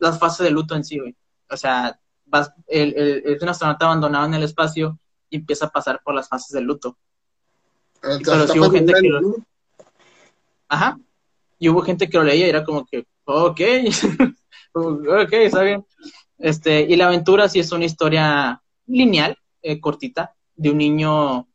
[0.00, 1.16] las fases de luto en sí, güey.
[1.48, 4.98] O sea, vas, el, el, el, un astronauta abandonado en el espacio
[5.30, 6.98] y empieza a pasar por las fases del luto.
[8.00, 9.36] Pero sí hubo gente que lo...
[10.68, 10.98] Ajá.
[11.58, 13.60] Y hubo gente que lo leía y era como que, ok,
[14.72, 15.84] ok, está bien.
[16.38, 21.46] Este, y la aventura sí es una historia lineal, eh, cortita, de un niño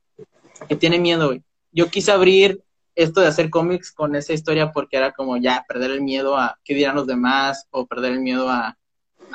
[0.68, 1.34] que tiene miedo,
[1.72, 2.64] Yo quise abrir
[2.96, 6.58] esto de hacer cómics con esa historia porque era como ya perder el miedo a
[6.64, 8.78] qué dirán los demás o perder el miedo a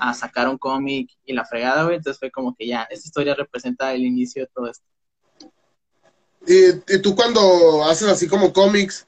[0.01, 1.97] a sacar un cómic y la fregada, güey.
[1.97, 4.85] Entonces fue como que ya, esta historia representa el inicio de todo esto.
[6.47, 9.07] ¿Y, tú cuando haces así como cómics,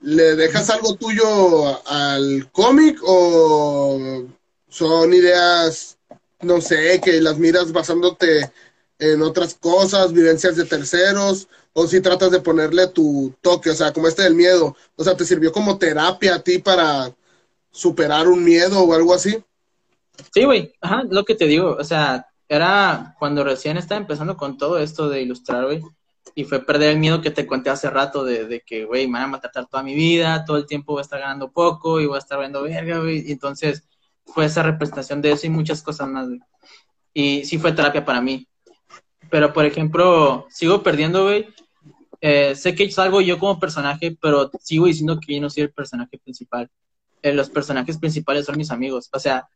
[0.00, 4.24] le dejas algo tuyo al cómic o
[4.68, 5.96] son ideas,
[6.40, 8.50] no sé, que las miras basándote
[8.98, 13.92] en otras cosas, vivencias de terceros, o si tratas de ponerle tu toque, o sea,
[13.92, 17.14] como este del miedo, o sea, ¿te sirvió como terapia a ti para
[17.70, 19.42] superar un miedo o algo así?
[20.32, 24.56] Sí, güey, ajá, lo que te digo, o sea, era cuando recién estaba empezando con
[24.58, 25.82] todo esto de ilustrar, güey,
[26.34, 29.22] y fue perder el miedo que te conté hace rato de, que, güey, me van
[29.24, 32.16] a maltratar toda mi vida, todo el tiempo voy a estar ganando poco y voy
[32.16, 33.86] a estar viendo verga, güey, y entonces
[34.26, 36.40] fue esa representación de eso y muchas cosas más, güey.
[37.12, 38.48] Y sí fue terapia para mí.
[39.30, 41.46] Pero, por ejemplo, sigo perdiendo, güey.
[42.20, 45.72] Eh, sé que salgo yo como personaje, pero sigo diciendo que yo no soy el
[45.72, 46.70] personaje principal.
[47.22, 49.08] Eh, los personajes principales son mis amigos.
[49.12, 49.48] O sea,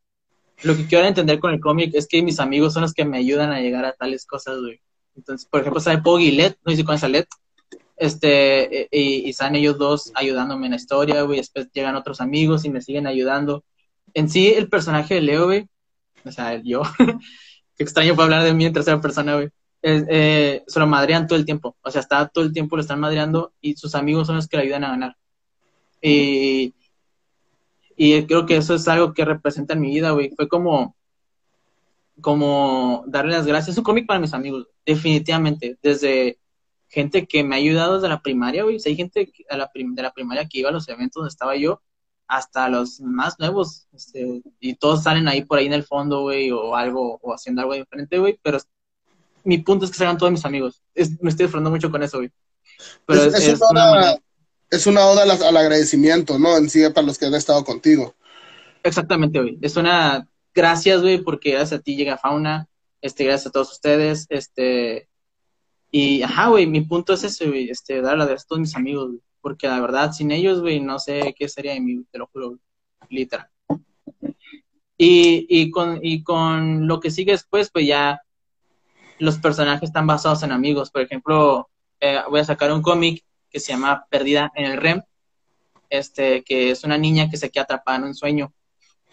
[0.62, 3.18] lo que quiero entender con el cómic es que mis amigos son los que me
[3.18, 4.80] ayudan a llegar a tales cosas, güey.
[5.16, 7.24] Entonces, por ejemplo, sale Poggy y Led, no sé a Led.
[7.96, 11.38] Este, eh, y, y están ellos dos ayudándome en la historia, güey.
[11.38, 13.64] Después llegan otros amigos y me siguen ayudando.
[14.14, 15.68] En sí, el personaje de Leo, güey,
[16.24, 16.82] o sea, yo,
[17.76, 19.48] qué extraño para hablar de mí en tercera persona, güey.
[19.80, 21.76] Eh, se lo madrean todo el tiempo.
[21.82, 24.56] O sea, está todo el tiempo lo están madreando y sus amigos son los que
[24.56, 25.16] le ayudan a ganar.
[26.02, 26.74] Y,
[28.00, 30.30] y creo que eso es algo que representa en mi vida, güey.
[30.36, 30.94] Fue como,
[32.20, 33.74] como darle las gracias.
[33.74, 35.76] Es un cómic para mis amigos, definitivamente.
[35.82, 36.38] Desde
[36.88, 38.78] gente que me ha ayudado desde la primaria, güey.
[38.86, 41.82] hay gente de la, de la primaria que iba a los eventos donde estaba yo,
[42.28, 43.88] hasta los más nuevos.
[43.92, 47.62] Este, y todos salen ahí por ahí en el fondo, güey, o algo, o haciendo
[47.62, 48.38] algo diferente, güey.
[48.40, 48.58] Pero
[49.42, 50.84] mi punto es que salgan todos mis amigos.
[50.94, 52.30] me estoy disfrutando mucho con eso, güey.
[53.06, 54.14] Pero es, una,
[54.70, 56.56] es una oda al, agradecimiento, ¿no?
[56.56, 58.14] En sí, para los que han estado contigo.
[58.82, 59.58] Exactamente, güey.
[59.60, 62.68] Es una gracias, güey, porque gracias a ti llega Fauna,
[63.00, 65.08] este, gracias a todos ustedes, este,
[65.90, 69.20] y, ajá, güey, mi punto es ese, güey, este, gracias a todos mis amigos, güey,
[69.40, 72.58] porque la verdad, sin ellos, güey, no sé qué sería de mí, te lo juro,
[73.08, 73.48] literal.
[74.96, 78.20] Y, y, con, y con lo que sigue después, pues ya
[79.20, 80.90] los personajes están basados en amigos.
[80.90, 81.68] Por ejemplo,
[82.00, 85.02] eh, voy a sacar un cómic que se llama Perdida en el REM,
[85.90, 88.52] este, que es una niña que se queda atrapada en un sueño.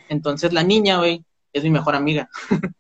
[0.09, 1.23] Entonces la niña, güey,
[1.53, 2.29] es mi mejor amiga.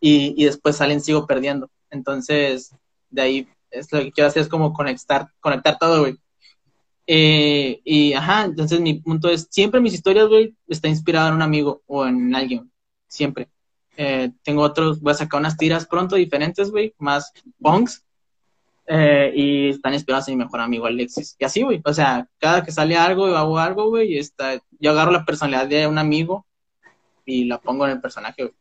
[0.00, 1.70] y, y después salen, sigo perdiendo.
[1.90, 2.74] Entonces,
[3.10, 6.16] de ahí es lo que quiero hacer es como conectar, conectar todo, güey.
[7.06, 11.42] Eh, y ajá, entonces mi punto es, siempre mis historias, güey, está inspirado en un
[11.42, 12.70] amigo o en alguien,
[13.08, 13.48] siempre.
[13.96, 18.04] Eh, tengo otros, voy a sacar unas tiras pronto diferentes, güey, más bongs.
[18.86, 21.36] Eh, y están inspirados en mi mejor amigo Alexis.
[21.38, 21.80] Y así, güey.
[21.84, 25.24] O sea, cada que sale algo, yo hago algo, güey, y está, yo agarro la
[25.24, 26.46] personalidad de un amigo
[27.24, 28.54] y la pongo en el personaje, güey.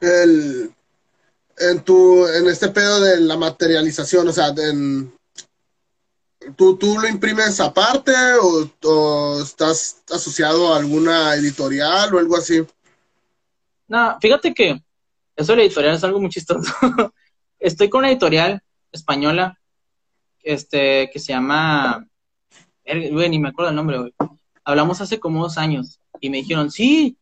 [0.00, 0.74] El,
[1.58, 5.12] en tu, en este pedo de la materialización, o sea, en,
[6.56, 12.64] ¿tú, ¿tú lo imprimes aparte o, o estás asociado a alguna editorial o algo así?
[13.86, 14.82] No, fíjate que
[15.36, 16.72] eso de la editorial es algo muy chistoso.
[17.62, 18.60] Estoy con una editorial
[18.90, 19.56] española
[20.42, 22.04] este, que se llama.
[22.84, 24.12] Güey, ni me acuerdo el nombre, güey.
[24.64, 27.16] Hablamos hace como dos años y me dijeron, sí,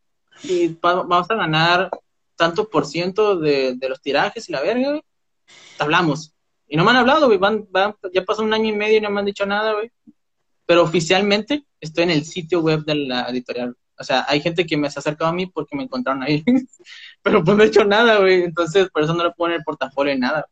[0.80, 1.91] vamos a ganar
[2.36, 5.03] tanto por ciento de, los tirajes y la verga, güey.
[5.78, 6.32] Hablamos.
[6.66, 7.38] Y no me han hablado, güey.
[8.14, 9.93] ya pasó un año y medio y no me han dicho nada, güey.
[10.64, 13.76] Pero oficialmente estoy en el sitio web de la editorial.
[14.01, 16.43] O sea, hay gente que me se ha acercado a mí porque me encontraron ahí.
[17.23, 18.45] Pero pues no he hecho nada, güey.
[18.45, 20.47] Entonces, por eso no le puedo en el portafolio ni nada.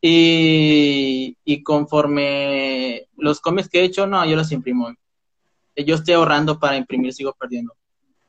[0.00, 4.94] Y, y conforme los cómics que he hecho, no, yo los imprimo.
[5.74, 7.74] Yo estoy ahorrando para imprimir, sigo perdiendo.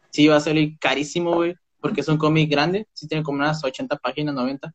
[0.10, 2.88] Sí, va a salir carísimo, güey, porque es un cómic grande.
[2.94, 4.74] Sí tiene como unas 80 páginas, 90.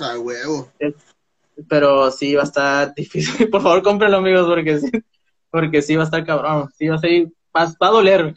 [0.00, 0.72] A huevo.
[1.68, 3.50] Pero sí va a estar difícil.
[3.50, 4.90] Por favor, cómprenlo, amigos, porque sí,
[5.50, 6.70] porque sí va a estar cabrón.
[6.78, 8.34] Sí va a ser, va, va a doler.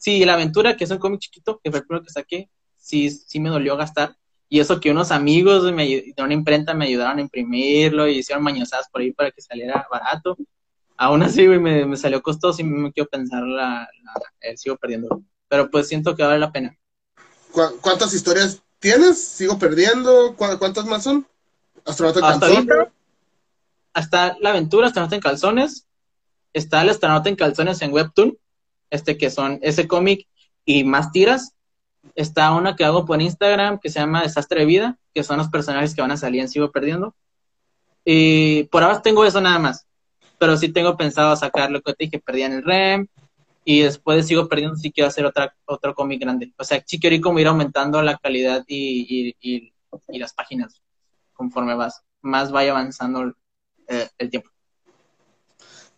[0.00, 2.48] Sí, La Aventura, que es un cómic chiquito, que fue el primero que saqué,
[2.78, 4.16] sí, sí me dolió gastar.
[4.48, 8.88] Y eso que unos amigos de una imprenta me ayudaron a imprimirlo y hicieron mañosadas
[8.88, 10.38] por ahí para que saliera barato.
[10.96, 13.90] Aún así, güey, me, salió costoso y me quiero pensar, la,
[14.40, 15.22] eh, sigo perdiendo.
[15.48, 16.74] Pero pues siento que vale la pena.
[17.52, 19.22] ¿Cuántas historias tienes?
[19.22, 20.34] ¿Sigo perdiendo?
[20.34, 21.26] ¿Cuántas más son?
[21.84, 22.88] ¿Astronauta en hasta calzones?
[23.92, 25.86] hasta la aventura, astronauta en calzones.
[26.54, 28.38] Está el astronauta en calzones en Webtoon
[28.90, 30.26] este que son ese cómic
[30.64, 31.54] y más tiras.
[32.14, 35.48] Está una que hago por Instagram que se llama Desastre de Vida, que son los
[35.48, 37.14] personajes que van a salir en Sigo Perdiendo.
[38.04, 39.86] Y por ahora tengo eso nada más.
[40.38, 43.06] Pero sí tengo pensado sacar lo que te dije, perdí en el REM.
[43.64, 46.52] Y después Sigo Perdiendo, sí quiero hacer otra, otro cómic grande.
[46.56, 49.72] O sea, sí quiero como ir aumentando la calidad y, y,
[50.08, 50.80] y, las páginas
[51.34, 53.34] conforme vas, más vaya avanzando
[53.88, 54.50] eh, el tiempo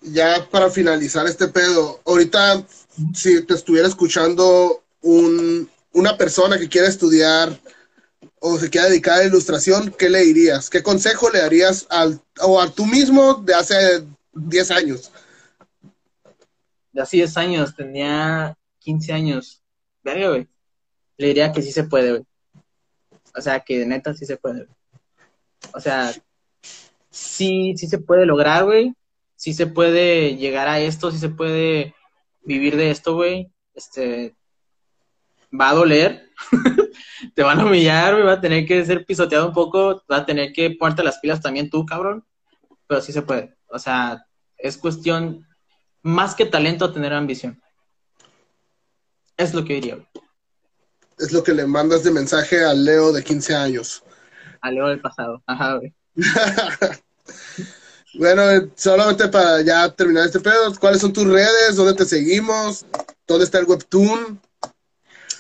[0.03, 2.65] ya para finalizar este pedo, ahorita
[3.15, 7.59] si te estuviera escuchando un, una persona que quiera estudiar
[8.41, 10.69] o se quiera dedicar a ilustración, ¿qué le dirías?
[10.69, 15.13] ¿Qué consejo le darías al, o a tú mismo de hace 10 años?
[16.93, 19.63] De hace 10 años, tenía 15 años.
[20.03, 20.49] verga, güey.
[21.17, 22.27] Le diría que sí se puede, güey.
[23.35, 24.67] O sea, que neta sí se puede.
[25.75, 26.13] O sea,
[27.11, 28.95] sí, sí se puede lograr, güey.
[29.37, 31.95] Sí se puede llegar a esto, sí se puede
[32.45, 33.53] vivir de esto, güey.
[33.75, 34.37] Este,
[35.59, 36.31] va a doler.
[37.35, 38.27] Te van a humillar, güey.
[38.27, 40.03] Va a tener que ser pisoteado un poco.
[40.11, 42.25] Va a tener que ponerte las pilas también tú, cabrón.
[42.87, 43.57] Pero sí se puede.
[43.69, 44.25] O sea,
[44.59, 45.47] es cuestión
[46.03, 47.61] más que talento tener ambición.
[49.37, 49.97] Es lo que diría.
[49.97, 50.07] Güey.
[51.19, 54.03] Es lo que le mandas de mensaje a Leo de 15 años.
[54.61, 55.43] A Leo del pasado.
[55.47, 55.95] Ajá, güey.
[58.15, 58.43] bueno,
[58.75, 61.77] solamente para ya terminar este pedo, ¿cuáles son tus redes?
[61.77, 62.85] ¿Dónde te seguimos?
[63.27, 64.41] ¿Dónde está el webtoon?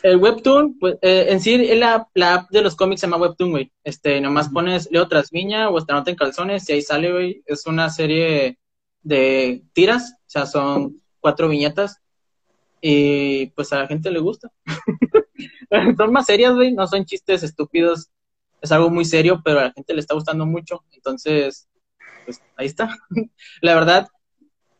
[0.02, 3.50] El webtoon, pues eh, en sí la, la, app de los cómics se llama webtoon,
[3.50, 3.72] güey.
[3.84, 7.42] Este, nomás pones Leo Trasviña o esta nota en calzones y ahí sale, güey.
[7.46, 8.58] Es una serie
[9.02, 11.98] de tiras, o sea, son cuatro viñetas
[12.80, 14.50] y pues a la gente le gusta.
[15.96, 18.10] son más serias, güey, no son chistes estúpidos
[18.62, 20.84] es algo muy serio, pero a la gente le está gustando mucho.
[20.92, 21.68] Entonces,
[22.24, 22.96] pues ahí está.
[23.60, 24.08] la verdad,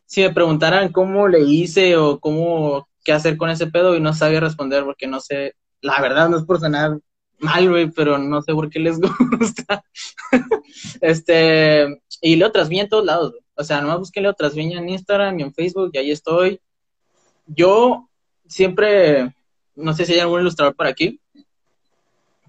[0.05, 4.13] si me preguntaran cómo le hice o cómo, qué hacer con ese pedo y no
[4.13, 6.99] sabía responder porque no sé, la verdad no es por sonar
[7.39, 8.99] mal, güey, pero no sé por qué les
[9.39, 9.83] gusta.
[11.01, 13.43] este, y Leo Trasviña en todos lados, güey.
[13.55, 16.59] O sea, nomás busquen Leo Trasviña en Instagram y en Facebook y ahí estoy.
[17.45, 18.09] Yo
[18.47, 19.35] siempre,
[19.75, 21.19] no sé si hay algún ilustrador por aquí,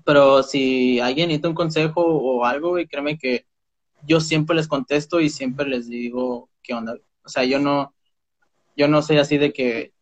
[0.05, 3.47] pero si alguien necesita un consejo o algo, güey, créeme que
[4.07, 6.97] yo siempre les contesto y siempre les digo qué onda.
[7.25, 7.95] O sea, yo no,
[8.77, 9.93] yo no soy así de que,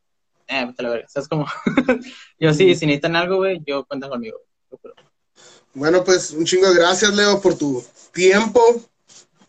[0.48, 1.06] eh, te la verga.
[1.06, 1.46] O sea, es como,
[2.38, 4.38] yo sí, si necesitan algo, güey, yo cuentan conmigo.
[5.74, 8.60] Bueno, pues un chingo de gracias, Leo, por tu tiempo.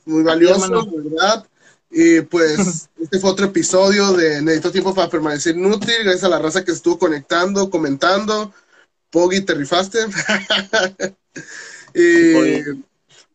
[0.06, 1.46] Muy valioso, ¿verdad?
[1.90, 5.96] Y pues este fue otro episodio de Necesito Tiempo para Permanecer Inútil.
[6.04, 8.54] Gracias a la raza que estuvo conectando, comentando.
[9.10, 10.00] Poggy, te rifaste.
[11.94, 12.64] y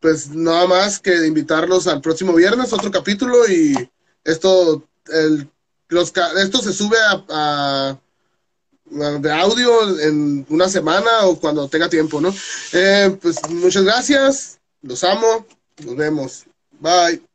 [0.01, 3.91] pues nada más que invitarlos al próximo viernes, otro capítulo y
[4.25, 5.49] esto, el,
[5.89, 6.97] los, esto se sube
[7.31, 7.97] a,
[8.91, 12.35] de audio en una semana o cuando tenga tiempo, ¿no?
[12.73, 15.47] Eh, pues muchas gracias, los amo,
[15.85, 16.45] nos vemos,
[16.81, 17.28] bye.